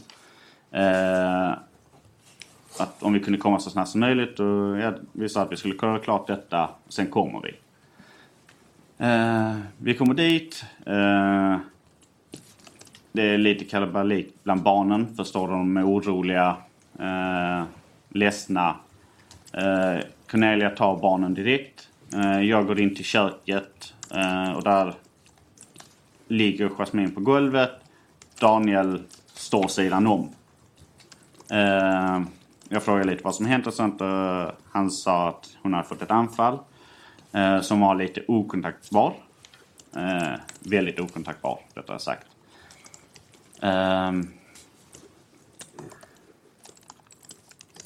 [0.71, 1.51] Eh,
[2.79, 4.39] att om vi kunde komma så snabbt som möjligt.
[4.39, 7.53] Och ja, vi sa att vi skulle klara klart detta, sen kommer vi.
[8.97, 10.65] Eh, vi kommer dit.
[10.85, 11.57] Eh,
[13.11, 15.53] det är lite kalabalik bland barnen, förstår du.
[15.53, 16.57] De är oroliga,
[16.99, 17.63] eh,
[18.09, 18.75] ledsna.
[19.53, 21.89] Eh, Cornelia tar barnen direkt.
[22.15, 24.95] Eh, jag går in till köket eh, och där
[26.27, 27.71] ligger Jasmine på golvet.
[28.39, 29.03] Daniel
[29.33, 30.29] står sidan om.
[31.51, 32.21] Eh,
[32.69, 34.01] jag frågade lite vad som hänt och sånt.
[34.01, 36.59] Och han sa att hon hade fått ett anfall.
[37.61, 39.13] Som var lite okontaktbar.
[40.59, 42.27] Väldigt okontaktbar, rättare sagt.
[43.61, 44.33] Ehm.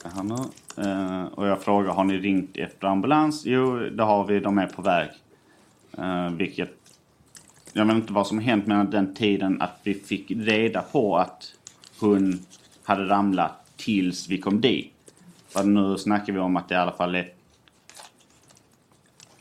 [0.03, 0.35] Här nu.
[0.77, 3.45] Eh, och jag frågar, har ni ringt efter ambulans?
[3.45, 4.39] Jo, det har vi.
[4.39, 5.09] De är på väg.
[5.97, 6.73] Eh, vilket...
[7.73, 11.53] Jag vet inte vad som hänt mellan den tiden att vi fick reda på att
[11.99, 12.39] hon
[12.83, 14.93] hade ramlat tills vi kom dit.
[15.47, 17.31] För nu snackar vi om att det i alla fall är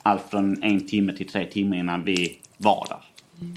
[0.02, 3.04] allt från en timme till tre timmar innan vi var där.
[3.40, 3.56] Mm.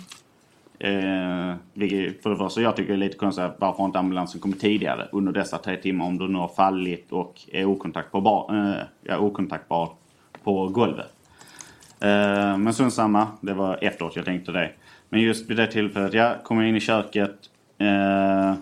[0.79, 4.41] Eh, vilket för det första jag tycker är lite konstigt att varför har inte ambulansen
[4.41, 8.81] kommit tidigare under dessa tre timmar om du nu har fallit och är okontaktbar, eh,
[9.01, 9.89] ja, okontaktbar
[10.43, 11.13] på golvet.
[11.99, 14.71] Eh, men strunt samma, det var efteråt jag tänkte det.
[15.09, 17.35] Men just vid det tillfället, jag kommer in i köket.
[17.77, 18.53] Eh,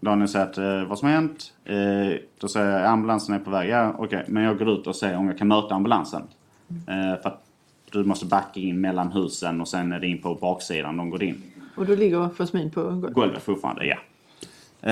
[0.00, 1.52] Daniel säger att eh, vad som har hänt.
[1.64, 3.68] Eh, då säger jag ambulansen är på väg.
[3.68, 4.24] Ja, okej.
[4.28, 6.22] Men jag går ut och ser om jag kan möta ambulansen.
[6.68, 7.47] Eh, för att
[7.92, 11.22] du måste backa in mellan husen och sen är det in på baksidan de går
[11.22, 11.42] in.
[11.76, 13.12] Och då ligger Jasmin på golvet.
[13.14, 13.96] Golvet fortfarande, ja.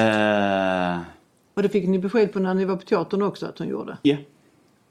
[0.00, 1.00] Eh,
[1.54, 3.98] Och det fick ni besked på när ni var på teatern också att hon gjorde?
[4.02, 4.16] ja.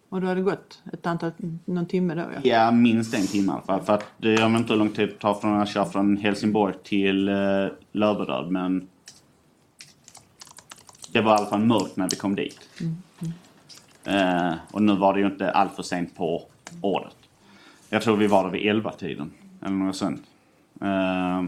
[0.10, 1.32] Och då hade det gått ett antal,
[1.66, 2.40] någon timme då ja.
[2.44, 3.82] Ja, minst en timme i alla fall.
[3.82, 6.18] För att det jag vet inte hur lång tid det tar från att köra från
[6.18, 7.36] Helsingborg till eh,
[7.92, 8.88] Löberöd, men
[11.12, 12.60] det var i alla fall mörkt när vi kom dit.
[14.04, 16.44] Eh, och nu var det ju inte allt för sent på
[16.82, 17.16] året.
[17.96, 19.32] Jag tror vi var där vid 11-tiden,
[19.62, 20.22] eller något sånt.
[20.82, 21.44] Eh,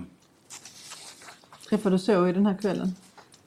[1.69, 2.95] Träffade du så i den här kvällen?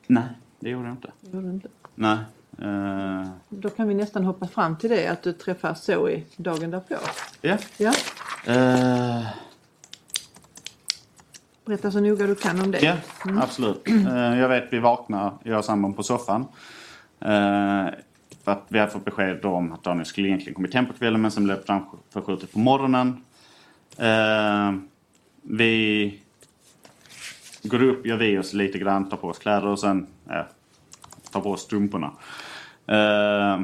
[0.06, 0.22] nej,
[0.60, 1.10] det gjorde jag inte.
[1.20, 1.68] Det gjorde inte.
[1.94, 2.18] Nej.
[2.58, 6.94] Eh, Då kan vi nästan hoppa fram till det att du träffar Zoe dagen därpå.
[7.42, 7.58] ja.
[7.78, 7.92] Ja,
[8.46, 9.26] Eh,
[11.64, 12.80] berätta så noga du kan om det.
[12.80, 12.96] Ja,
[13.42, 13.88] absolut.
[13.88, 16.46] Eh, jag vet, vi vaknar, jag och sambon på soffan.
[18.50, 20.92] För att vi hade fått besked då om att Daniel skulle egentligen kommit hem på
[20.92, 21.82] kvällen men sen blev det
[22.12, 23.24] framskjutet på morgonen.
[23.96, 24.72] Eh,
[25.42, 26.20] vi
[27.62, 30.42] går upp, gör vi oss lite grann, tar på oss kläder och sen eh,
[31.32, 32.12] tar på oss strumporna.
[32.86, 33.60] Eh,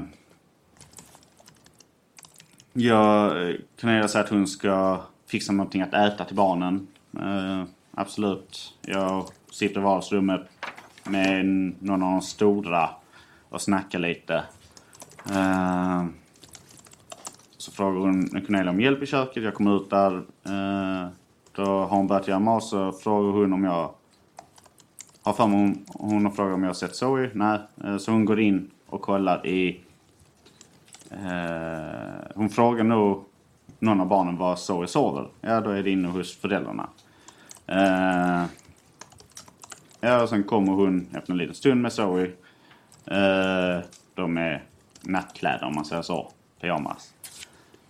[2.72, 6.86] jag eh, kan säga att hon ska fixa någonting att äta till barnen.
[7.18, 8.74] Eh, absolut.
[8.82, 10.48] Jag sitter i vardagsrummet
[11.04, 11.46] med
[11.78, 12.90] någon av de stora
[13.48, 14.44] och snackar lite.
[15.30, 16.04] Eh,
[17.56, 19.42] så frågar hon Cornelia om hjälp i köket.
[19.42, 20.16] Jag kommer ut där.
[20.44, 21.08] Eh,
[21.52, 23.90] då har hon börjat göra mat så frågar hon om jag
[25.22, 27.30] har för mig hon, hon har frågat om jag har sett Zoe.
[27.34, 27.58] Nej.
[27.84, 29.80] Eh, så hon går in och kollar i...
[31.10, 33.24] Eh, hon frågar nog
[33.78, 35.28] någon av barnen var Zoe sover.
[35.40, 36.88] Ja, då är det inne hos föräldrarna.
[37.66, 38.44] Eh,
[40.00, 42.24] ja, och sen kommer hon efter en liten stund med Zoe.
[43.04, 44.62] Eh, de är
[45.06, 46.32] nattkläder om man säger så.
[46.60, 47.14] Pyjamas.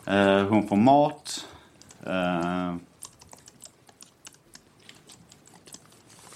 [0.06, 1.48] Eh, hon får mat.
[2.06, 2.74] Eh,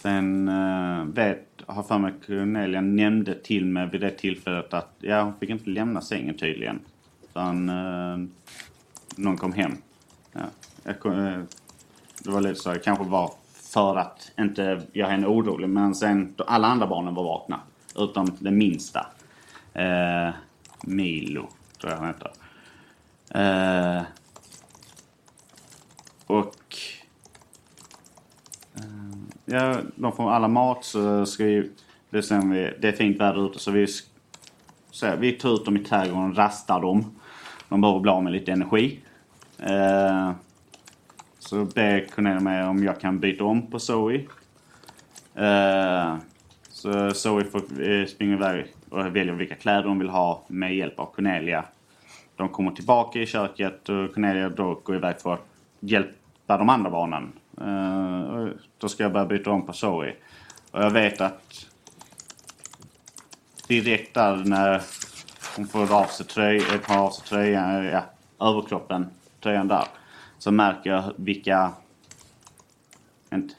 [0.02, 5.22] sen eh, vet, har för mig Cornelia nämnde till mig vid det tillfället att ja,
[5.22, 6.80] hon fick inte lämna sängen tydligen.
[7.22, 8.28] Utan eh,
[9.16, 9.76] någon kom hem.
[10.32, 10.40] Ja,
[10.82, 11.42] jag, eh,
[12.24, 13.32] det var lite så, det kanske var
[13.72, 15.68] för att inte göra henne orolig.
[15.68, 17.60] Men sen, då alla andra barnen var vakna.
[17.96, 19.06] Utom den minsta.
[19.74, 20.30] Eh,
[20.90, 21.48] Milo,
[21.80, 22.30] tror jag han heter.
[23.34, 24.02] Eh,
[26.26, 26.76] och...
[28.74, 31.70] Eh, ja, de får alla mat så ska vi...
[32.10, 32.20] Vi,
[32.80, 33.86] det är fint väder ute så vi...
[34.90, 37.04] Så här, vi tar ut dem i trädgården och rastar dem.
[37.68, 39.00] De behöver bli av med lite energi.
[39.58, 40.32] Eh,
[41.38, 44.26] så ber Cornelia mig om jag kan byta om på Zoe.
[45.34, 46.16] Eh,
[46.68, 50.98] så Zoe får eh, springa iväg och väljer vilka kläder hon vill ha med hjälp
[50.98, 51.64] av Cornelia.
[52.36, 55.46] De kommer tillbaka i köket och Cornelia då går iväg för att
[55.80, 57.32] hjälpa de andra barnen.
[57.60, 58.46] Eh,
[58.78, 60.14] då ska jag börja byta om på Zoe.
[60.70, 61.66] Och jag vet att
[63.68, 64.82] direkt där när
[65.56, 68.02] hon får av sig, tröj, eh, tar av sig tröjan, ja,
[68.40, 69.06] överkroppen,
[69.40, 69.84] tröjan där.
[70.38, 71.72] Så märker jag vilka...
[73.32, 73.54] Inte,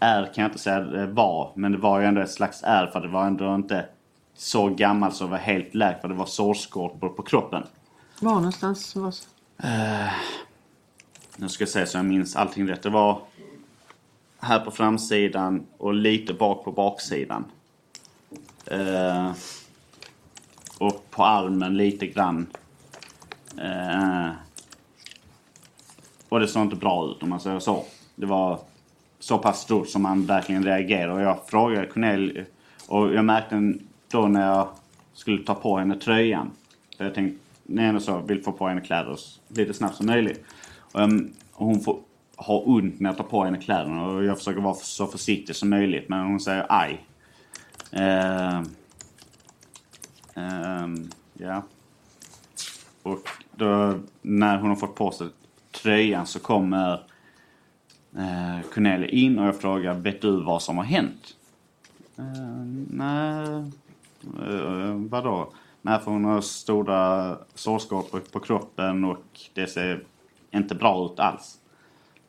[0.00, 2.86] är kan jag inte säga det var, men det var ju ändå ett slags är
[2.86, 3.86] för det var ändå inte
[4.40, 7.62] så gammal så det var helt läkt för det var sårskorpor på kroppen.
[8.20, 8.96] Var någonstans?
[8.96, 9.14] Var...
[11.36, 12.82] Nu ska jag säga så jag minns allting rätt.
[12.82, 13.22] Det var
[14.38, 17.44] här på framsidan och lite bak på baksidan.
[18.66, 19.32] Eh,
[20.78, 22.46] och på armen lite grann.
[23.58, 24.28] Eh,
[26.28, 27.84] och det såg inte bra ut om man säger så.
[28.14, 28.60] Det var
[29.18, 31.12] så pass stort som man verkligen reagerade.
[31.12, 32.44] Och jag frågade Cornel
[32.88, 33.54] och jag märkte
[34.10, 34.68] då när jag
[35.12, 36.50] skulle ta på henne tröjan.
[36.96, 40.06] För jag tänkte, när jag ändå så vill få på henne kläder lite snabbt som
[40.06, 40.44] möjligt.
[40.92, 42.00] Um, och hon får
[42.36, 45.70] ha ont när jag tar på henne kläderna och jag försöker vara så försiktig som
[45.70, 47.06] möjligt men hon säger aj.
[47.96, 48.62] Uh,
[50.34, 51.62] um, ja.
[53.02, 55.28] Och då när hon har fått på sig
[55.82, 56.92] tröjan så kommer
[58.16, 61.36] uh, Cornelia in och jag frågar vet du vad som har hänt?
[62.18, 63.70] Uh, nej,
[64.48, 65.52] uh, vadå?
[65.82, 70.04] Nej, för hon har stora sårskador på kroppen och det ser
[70.50, 71.58] inte bra ut alls.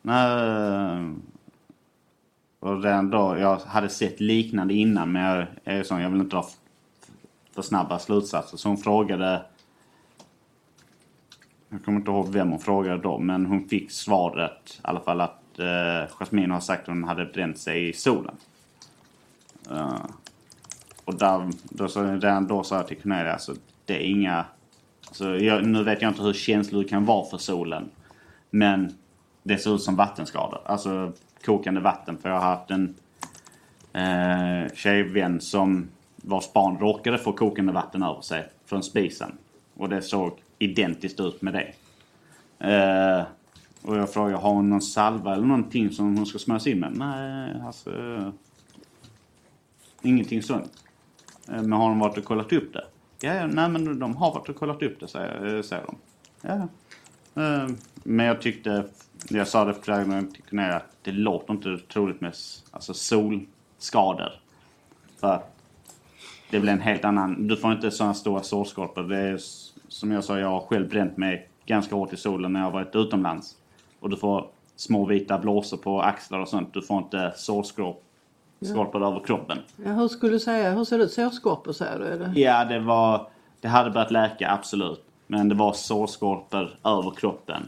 [0.02, 1.14] Nej,
[2.60, 6.36] och den då, jag hade sett liknande innan men jag är sån, jag vill inte
[6.36, 6.46] dra
[7.54, 8.56] för snabba slutsatser.
[8.56, 9.42] Så hon frågade
[11.72, 15.20] jag kommer inte ihåg vem hon frågade då, men hon fick svaret i alla fall
[15.20, 18.34] att eh, Jasmine har sagt att hon hade bränt sig i solen.
[19.70, 20.04] Uh,
[21.04, 24.44] och där, då, sa redan då sa jag till Cornelia, alltså, det är inga...
[25.06, 27.90] Alltså, jag, nu vet jag inte hur känslig du kan vara för solen.
[28.50, 28.94] Men
[29.42, 30.60] det ser ut som vattenskador.
[30.64, 31.12] Alltså
[31.44, 32.18] kokande vatten.
[32.18, 32.94] För jag har haft en
[33.92, 39.32] eh, tjejvän som vars barn råkade få kokande vatten över sig från spisen.
[39.74, 41.72] Och det såg identiskt ut med det.
[42.68, 43.24] Eh,
[43.82, 46.92] och jag frågade, har hon någon salva eller någonting som hon ska smörjas in med?
[46.96, 47.92] Nej, alltså...
[50.02, 50.72] Ingenting sånt.
[51.52, 52.84] Eh, men har de varit och kollat upp det?
[53.20, 55.96] Ja, nej men de har varit och kollat upp det, säger, eh, säger de.
[56.40, 56.68] Ja,
[57.42, 58.84] eh, Men jag tyckte,
[59.28, 62.34] jag sa det flera gånger till Cornelia, att det låter inte troligt med
[62.70, 64.32] alltså solskador.
[65.20, 65.56] För att
[66.50, 69.02] det blir en helt annan, du får inte sådana stora sårskorpor.
[69.02, 69.38] Det är
[69.88, 72.96] som jag sa, jag har själv bränt mig ganska hårt i solen när jag varit
[72.96, 73.56] utomlands.
[74.00, 74.46] Och du får
[74.76, 76.74] små vita blåsor på axlar och sånt.
[76.74, 77.32] Du får inte
[78.66, 79.58] sårskorpor över kroppen.
[79.84, 81.12] Ja, hur skulle du säga, hur ser det ut?
[81.12, 82.18] Sårskorpor säger du?
[82.18, 82.40] Det?
[82.40, 83.26] Ja, det var...
[83.60, 85.04] Det hade börjat läka, absolut.
[85.26, 87.62] Men det var sårskorpor över kroppen.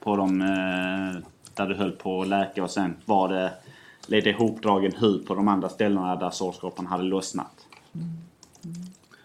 [0.00, 0.40] På de...
[0.42, 1.22] Eh,
[1.54, 3.52] där du höll på att läka och sen var det
[4.06, 7.66] lite ihopdragen hud på de andra ställena där sårskorpan hade lossnat.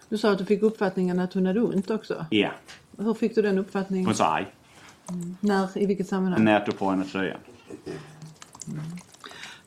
[0.09, 2.25] Du sa att du fick uppfattningen att hon hade ont också.
[2.29, 2.49] Ja,
[2.97, 4.05] Hur fick du den uppfattningen?
[4.05, 4.47] hon sa aj.
[5.39, 5.77] När?
[5.77, 6.43] I vilket sammanhang?
[6.43, 7.39] När jag tog på henne tröjan.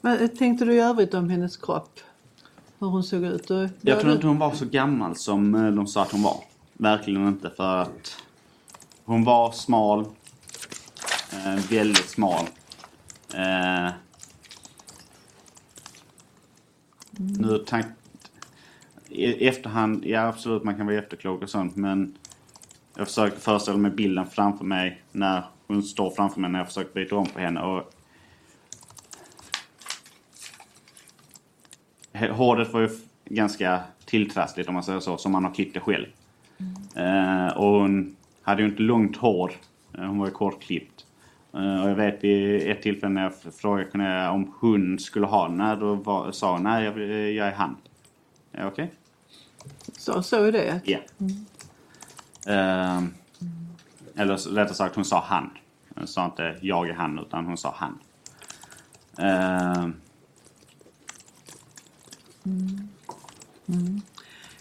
[0.07, 2.01] Vad tänkte du i övrigt om hennes kropp?
[2.79, 3.51] Hur hon såg ut?
[3.51, 6.45] Och, Jag tror inte hon var så gammal som eh, de sa att hon var.
[6.73, 8.17] Verkligen inte för att
[9.05, 10.07] hon var smal.
[11.33, 12.45] Eh, väldigt smal.
[13.35, 13.89] Eh,
[17.11, 17.87] Nu tank...
[19.09, 22.19] I efterhand, ja absolut man kan vara efterklok och sånt men
[22.97, 26.95] jag försöker föreställa mig bilden framför mig när hon står framför mig när jag försöker
[26.95, 27.93] byta om på henne och
[32.31, 32.89] Håret var ju
[33.25, 36.07] ganska tilltrassligt om man säger så, som man har klippt det själv.
[36.95, 39.53] Eh, och hon hade ju inte långt hår.
[39.99, 41.07] Eh, hon var ju kortklippt.
[41.55, 45.57] Eh, och jag vet vid ett tillfälle när jag frågade om hon skulle ha den,
[45.57, 47.77] nej, då var, sa hon nej, jag, vill- jag är han.
[48.63, 48.93] Okej?
[49.99, 50.81] Så, så är det.
[50.85, 50.99] Ja.
[52.53, 53.03] Eh,
[54.17, 55.51] eller rättare sagt, hon sa han.
[55.95, 57.99] Hon sa inte jag är han, utan hon sa han.
[63.69, 63.97] Eh,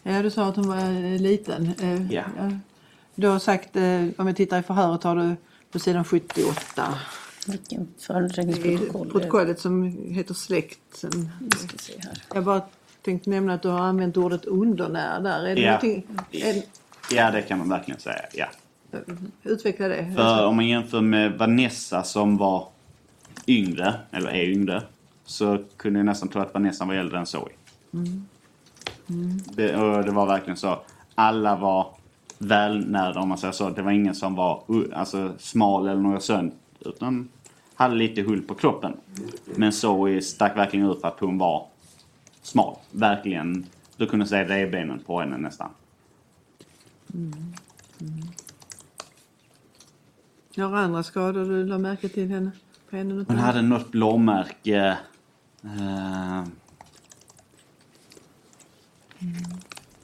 [0.08, 1.72] Ja, du sa att hon var eh, liten.
[1.82, 2.24] Eh, Ja.
[3.16, 5.36] Du har sagt, eh, om jag tittar i förhöret har du
[5.72, 6.94] på sidan 78
[7.48, 7.88] Vilken
[9.12, 10.80] protokollet som heter släkt.
[10.94, 12.22] Sen- Vi ska se här.
[12.34, 12.62] Jag bara
[13.02, 15.46] tänkte nämna att du har använt ordet undernär där.
[15.48, 15.62] Är det
[16.32, 16.40] Ja.
[16.50, 16.64] är,
[17.12, 18.22] ja, det kan man verkligen säga.
[18.34, 18.46] Ja.
[19.44, 20.14] utveckla det.
[20.16, 22.68] För om man jämför med Vanessa som var
[23.48, 24.84] yngre, eller är yngre,
[25.26, 27.50] så kunde jag nästan tro att Vanessa var äldre än Zoe.
[29.56, 30.80] Det, och det var verkligen så.
[31.16, 31.88] Alla var
[32.38, 33.70] välnärda om man säger så.
[33.70, 36.54] Det var ingen som var uh, alltså, smal eller något sånt.
[36.80, 37.30] Utan
[37.76, 38.94] hade lite hull på kroppen.
[39.56, 41.68] Men Zoe stack verkligen ut för att hon var
[42.42, 42.76] smal.
[42.92, 43.66] Verkligen.
[43.98, 45.70] Du kunde se revbenen på henne nästan.
[50.56, 52.52] Några andra skador du la märke till henne?
[52.90, 54.98] På henne Hon hade något blåmärke.
[55.64, 56.44] Eh,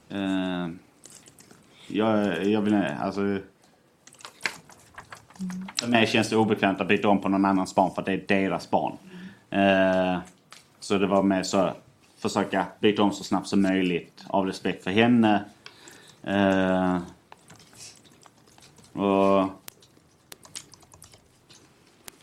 [0.10, 0.70] eh,
[1.88, 3.40] jag, jag vill alltså...
[5.80, 8.14] För mig känns det obekvämt att byta om på någon annans barn för att det
[8.14, 8.98] är deras barn.
[9.50, 10.20] Eh,
[10.80, 11.72] så det var mer så
[12.18, 15.44] försöka byta om så snabbt som möjligt av respekt för henne.
[16.24, 16.98] Eh,
[19.02, 19.50] och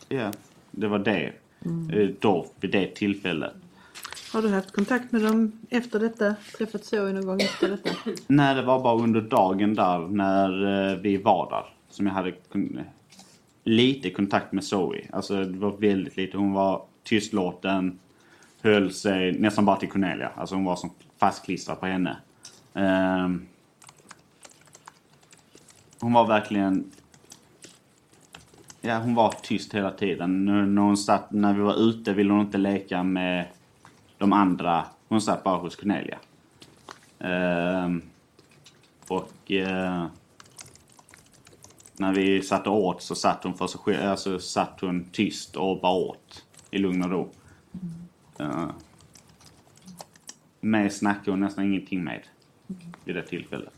[0.09, 0.33] Ja,
[0.71, 1.33] det var det.
[1.93, 3.53] Eh, Då, vid det tillfället.
[4.33, 6.35] Har du haft kontakt med dem efter detta?
[6.59, 7.91] Träffat Zoe någon gång efter detta?
[8.27, 12.33] Nej, det var bara under dagen där när eh, vi var där som jag hade
[13.65, 15.01] lite kontakt med Zoe.
[15.13, 16.37] Alltså det var väldigt lite.
[16.37, 17.99] Hon var tystlåten,
[18.63, 20.31] höll sig nästan bara till Cornelia.
[20.37, 22.17] Alltså hon var som fastklistrad på henne.
[22.73, 23.47] Um,
[26.01, 26.91] hon var verkligen...
[28.81, 30.45] Ja, hon var tyst hela tiden.
[30.45, 33.47] När, hon satt, när vi var ute ville hon inte leka med
[34.19, 34.87] de andra.
[35.09, 36.19] Hon satt bara hos Cornelia.
[37.19, 38.03] Ehm,
[39.09, 40.07] Och eh,
[41.97, 45.57] när vi satt och åt så satt hon för sig själv, alltså satt hon tyst
[45.57, 47.33] och bara åt i lugn och ro.
[48.41, 48.71] Uh,
[50.61, 52.23] mig snackade hon nästan ingenting med
[53.05, 53.73] vid det tillfället.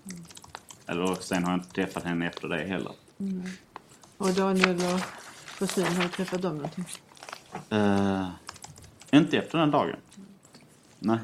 [0.86, 2.92] Eller sen har jag inte träffat henne efter det heller.
[4.16, 5.00] Och Daniel och
[5.60, 6.84] Josefin, har du träffat dem någonting?
[7.70, 8.28] Eh,
[9.10, 9.96] inte efter den dagen.
[11.00, 11.18] Nej.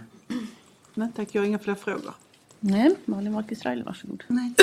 [0.95, 2.14] Nej tack, jag har inga fler frågor.
[2.61, 4.24] Nej, Malin Wahlqvist Reile, varsågod.
[4.29, 4.55] Nej.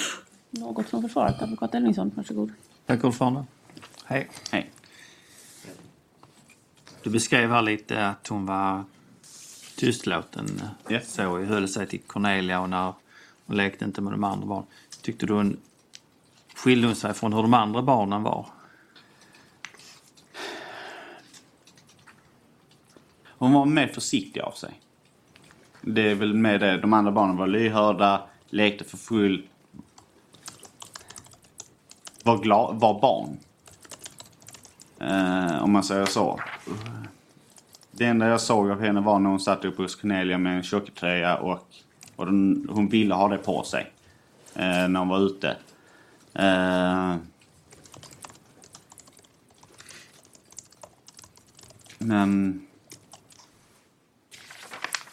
[0.50, 2.52] Något från försvaret, advokat Elvingsson, varsågod.
[2.86, 3.44] Tack ordförande.
[4.04, 4.28] Hej.
[4.50, 4.70] Hej.
[7.02, 8.84] Du beskrev här lite att hon var
[9.76, 10.46] tystlåten.
[10.88, 11.00] Ja.
[11.00, 12.94] Så höll sig till Cornelia och när
[13.46, 14.66] hon lekte inte med de andra barnen.
[15.02, 15.56] Tyckte du hon
[16.54, 18.46] skilde hon sig från hur de andra barnen var?
[23.38, 24.80] Hon var mer försiktig av sig.
[25.82, 26.80] Det är väl med det.
[26.80, 29.46] De andra barnen var lyhörda, lekte för full.
[32.24, 33.38] Var, glad, var barn.
[35.00, 36.40] Eh, om man säger så.
[37.90, 40.62] Det enda jag såg av henne var när hon satt uppe hos Cornelia med en
[40.62, 41.66] tjocktröja och,
[42.16, 43.92] och den, hon ville ha det på sig.
[44.54, 45.56] Eh, när hon var ute.
[46.34, 47.16] Eh,
[51.98, 52.67] men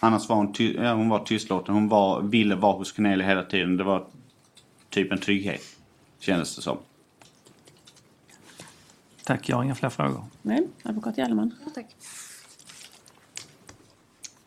[0.06, 1.74] Annars var hon, ty- ja, hon var tystlåten.
[1.76, 3.78] Hon var, ville vara hos Cornelia hela tiden.
[3.78, 4.08] Det var
[4.90, 5.62] typ en trygghet.
[6.20, 6.78] Kändes det som.
[9.24, 10.26] Tack, jag har inga fler frågor.
[10.42, 11.54] Nej, advokat Gellerman.
[11.66, 11.86] Ja, tack.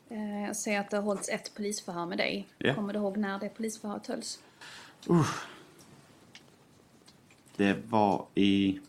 [0.09, 2.48] Eh, Jag ser att det har hållits ett polisförhör med dig.
[2.59, 2.74] Ja.
[2.74, 4.38] Kommer du ihåg när det polisförhöret hölls?
[7.56, 8.80] Det var i...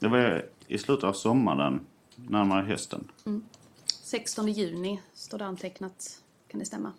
[0.00, 1.80] Det var i slutet av sommaren.
[2.16, 3.08] Närmare hösten.
[4.08, 6.20] 16 juni står det antecknat.
[6.50, 6.92] Kan det stämma?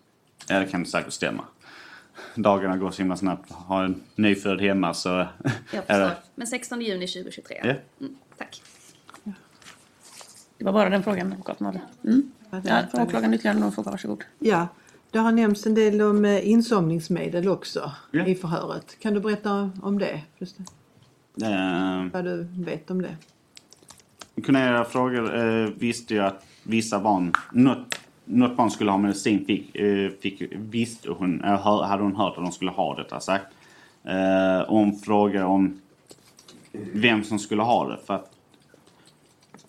[0.48, 1.44] Ja, det kan säkert stämma.
[2.34, 3.52] Dagarna går så himla snabbt.
[3.52, 5.08] Har en nyfödd hemma så...
[5.72, 6.10] Jag förstår.
[6.34, 7.60] Men 16 juni 2023.
[7.64, 7.74] Ja.
[8.00, 8.62] Mm, tack.
[10.58, 11.80] Det var bara den frågan advokaten hade.
[12.04, 12.32] Mm.
[12.64, 14.24] Ja, åklagaren ytterligare någon fråga, varsågod.
[14.38, 14.68] Ja,
[15.10, 18.26] det har nämnts en del om eh, insomningsmedel också Ja.
[18.26, 18.96] i förhöret.
[18.98, 20.20] Kan du berätta om det?
[20.38, 20.56] Just
[21.34, 21.46] det.
[21.46, 23.16] Eh, Vad du vet om det?
[24.42, 29.76] Cornelia frågade, eh, visste ju att vissa barn, något, något barn skulle ha medicin, fick,
[29.76, 33.46] eh, fick, visste hon, eh, hör- hade hon hört att de skulle ha detta sagt.
[34.04, 35.80] Eh, och hon frågade om
[36.72, 38.30] vem som skulle ha det för att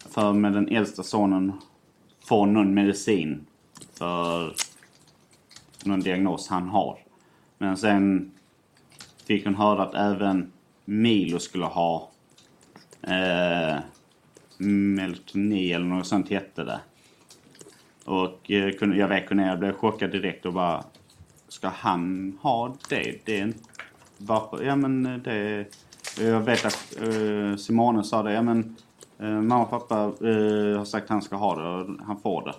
[0.10, 1.52] för med den äldsta sonen
[2.28, 3.46] får någon medicin
[3.94, 4.54] för
[5.84, 6.98] någon diagnos han har.
[7.58, 8.32] Men sen
[9.26, 10.52] fick hon höra att även
[10.86, 12.10] Milo skulle ha
[13.02, 13.76] eh,
[14.68, 16.80] Meltoni eller något sånt hette det.
[18.06, 20.84] Och eh, kunde- jag vet att jag blev chockad direkt och bara
[21.48, 23.16] Ska han ha det?
[23.26, 23.60] Det är inte...
[24.18, 24.64] Varför?
[24.64, 25.66] Ja men eh, det...
[26.20, 28.34] Jag vet att eh, Simone sa det.
[28.34, 28.76] Ja men
[29.20, 32.54] eh, mamma och pappa har sagt att han ska ha det och han får det.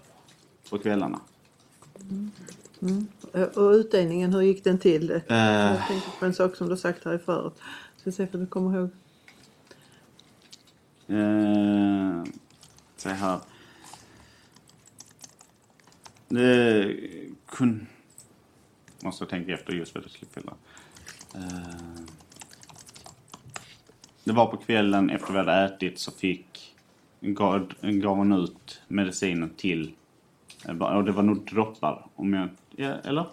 [0.71, 1.21] På kvällarna.
[3.35, 5.11] Eh, Och utdelningen, hur gick den till?
[5.11, 7.55] Eh, Jag tänkte på en sak som du sagt här i förut.
[7.97, 8.91] Ska se för du kommer ihåg.
[11.09, 11.92] Eh,
[13.03, 13.41] så här.
[16.29, 16.97] Det
[17.47, 17.87] kun...
[19.03, 20.55] Måste tänka efter just vad det skulle fylla.
[21.35, 22.03] Eh,
[24.25, 26.75] det var på kvällen efter vi hade ätit så fick
[27.21, 29.95] gav, gav hon ut medicinen till
[30.69, 33.27] eh, och det var nog droppar om jag ja, eller?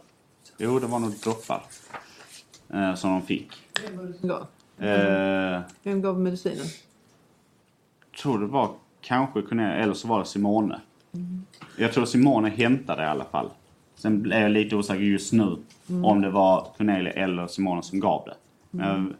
[0.57, 1.63] Jo, det var nog droppar
[2.69, 3.51] eh, som de fick.
[3.85, 4.47] Vem var det som gav?
[4.87, 6.65] Eh, Vem gav medicinen?
[8.21, 10.79] tror det var kanske Cornelia eller så var det Simone.
[11.77, 13.49] Jag tror Simone hämtade det i alla fall.
[13.95, 15.55] Sen blev jag lite osäker just nu
[16.03, 18.35] om det var Cornelia eller Simone som gav det.
[18.71, 19.15] Men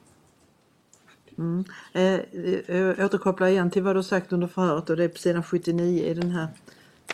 [1.94, 2.20] Eh, eh,
[2.68, 6.04] jag återkopplar igen till vad du sagt under förhöret och det är på sidan 79
[6.04, 6.48] i den här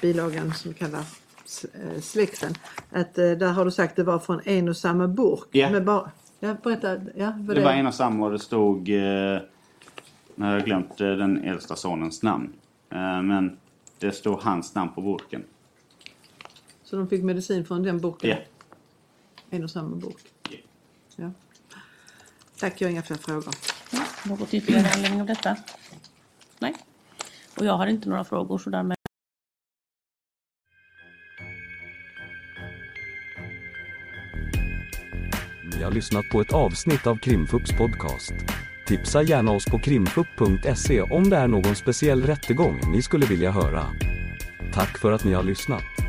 [0.02, 1.02] bilagan som vi kallar
[1.46, 2.54] s- eh, släkten.
[2.92, 5.48] Att eh, där har du sagt att det var från en och samma burk.
[5.52, 5.70] Ja.
[5.70, 6.96] Men bara, ja, berätta.
[7.16, 8.90] Ja, vad det var en och samma och det stod...
[8.90, 9.40] Eh,
[10.36, 12.54] nu har jag glömt eh, den äldsta sonens namn.
[12.90, 13.58] Eh, men
[14.00, 15.44] det stod hans namn på burken.
[16.84, 18.30] Så de fick medicin från den burken?
[18.30, 18.38] Ja.
[19.50, 20.34] En och samma burk?
[20.50, 20.58] Ja.
[21.16, 21.32] Ja.
[22.58, 23.54] Tack, jag har inga fler frågor.
[23.92, 25.58] Ja, något ytterligare med anledning av detta?
[26.60, 26.76] Nej.
[27.58, 28.98] Och jag har inte några frågor så därmed
[35.76, 38.34] Ni har lyssnat på ett avsnitt av Krimfupps podcast.
[38.86, 43.84] Tipsa gärna oss på krimfupp.se om det är någon speciell rättegång ni skulle vilja höra.
[44.74, 46.05] Tack för att ni har lyssnat.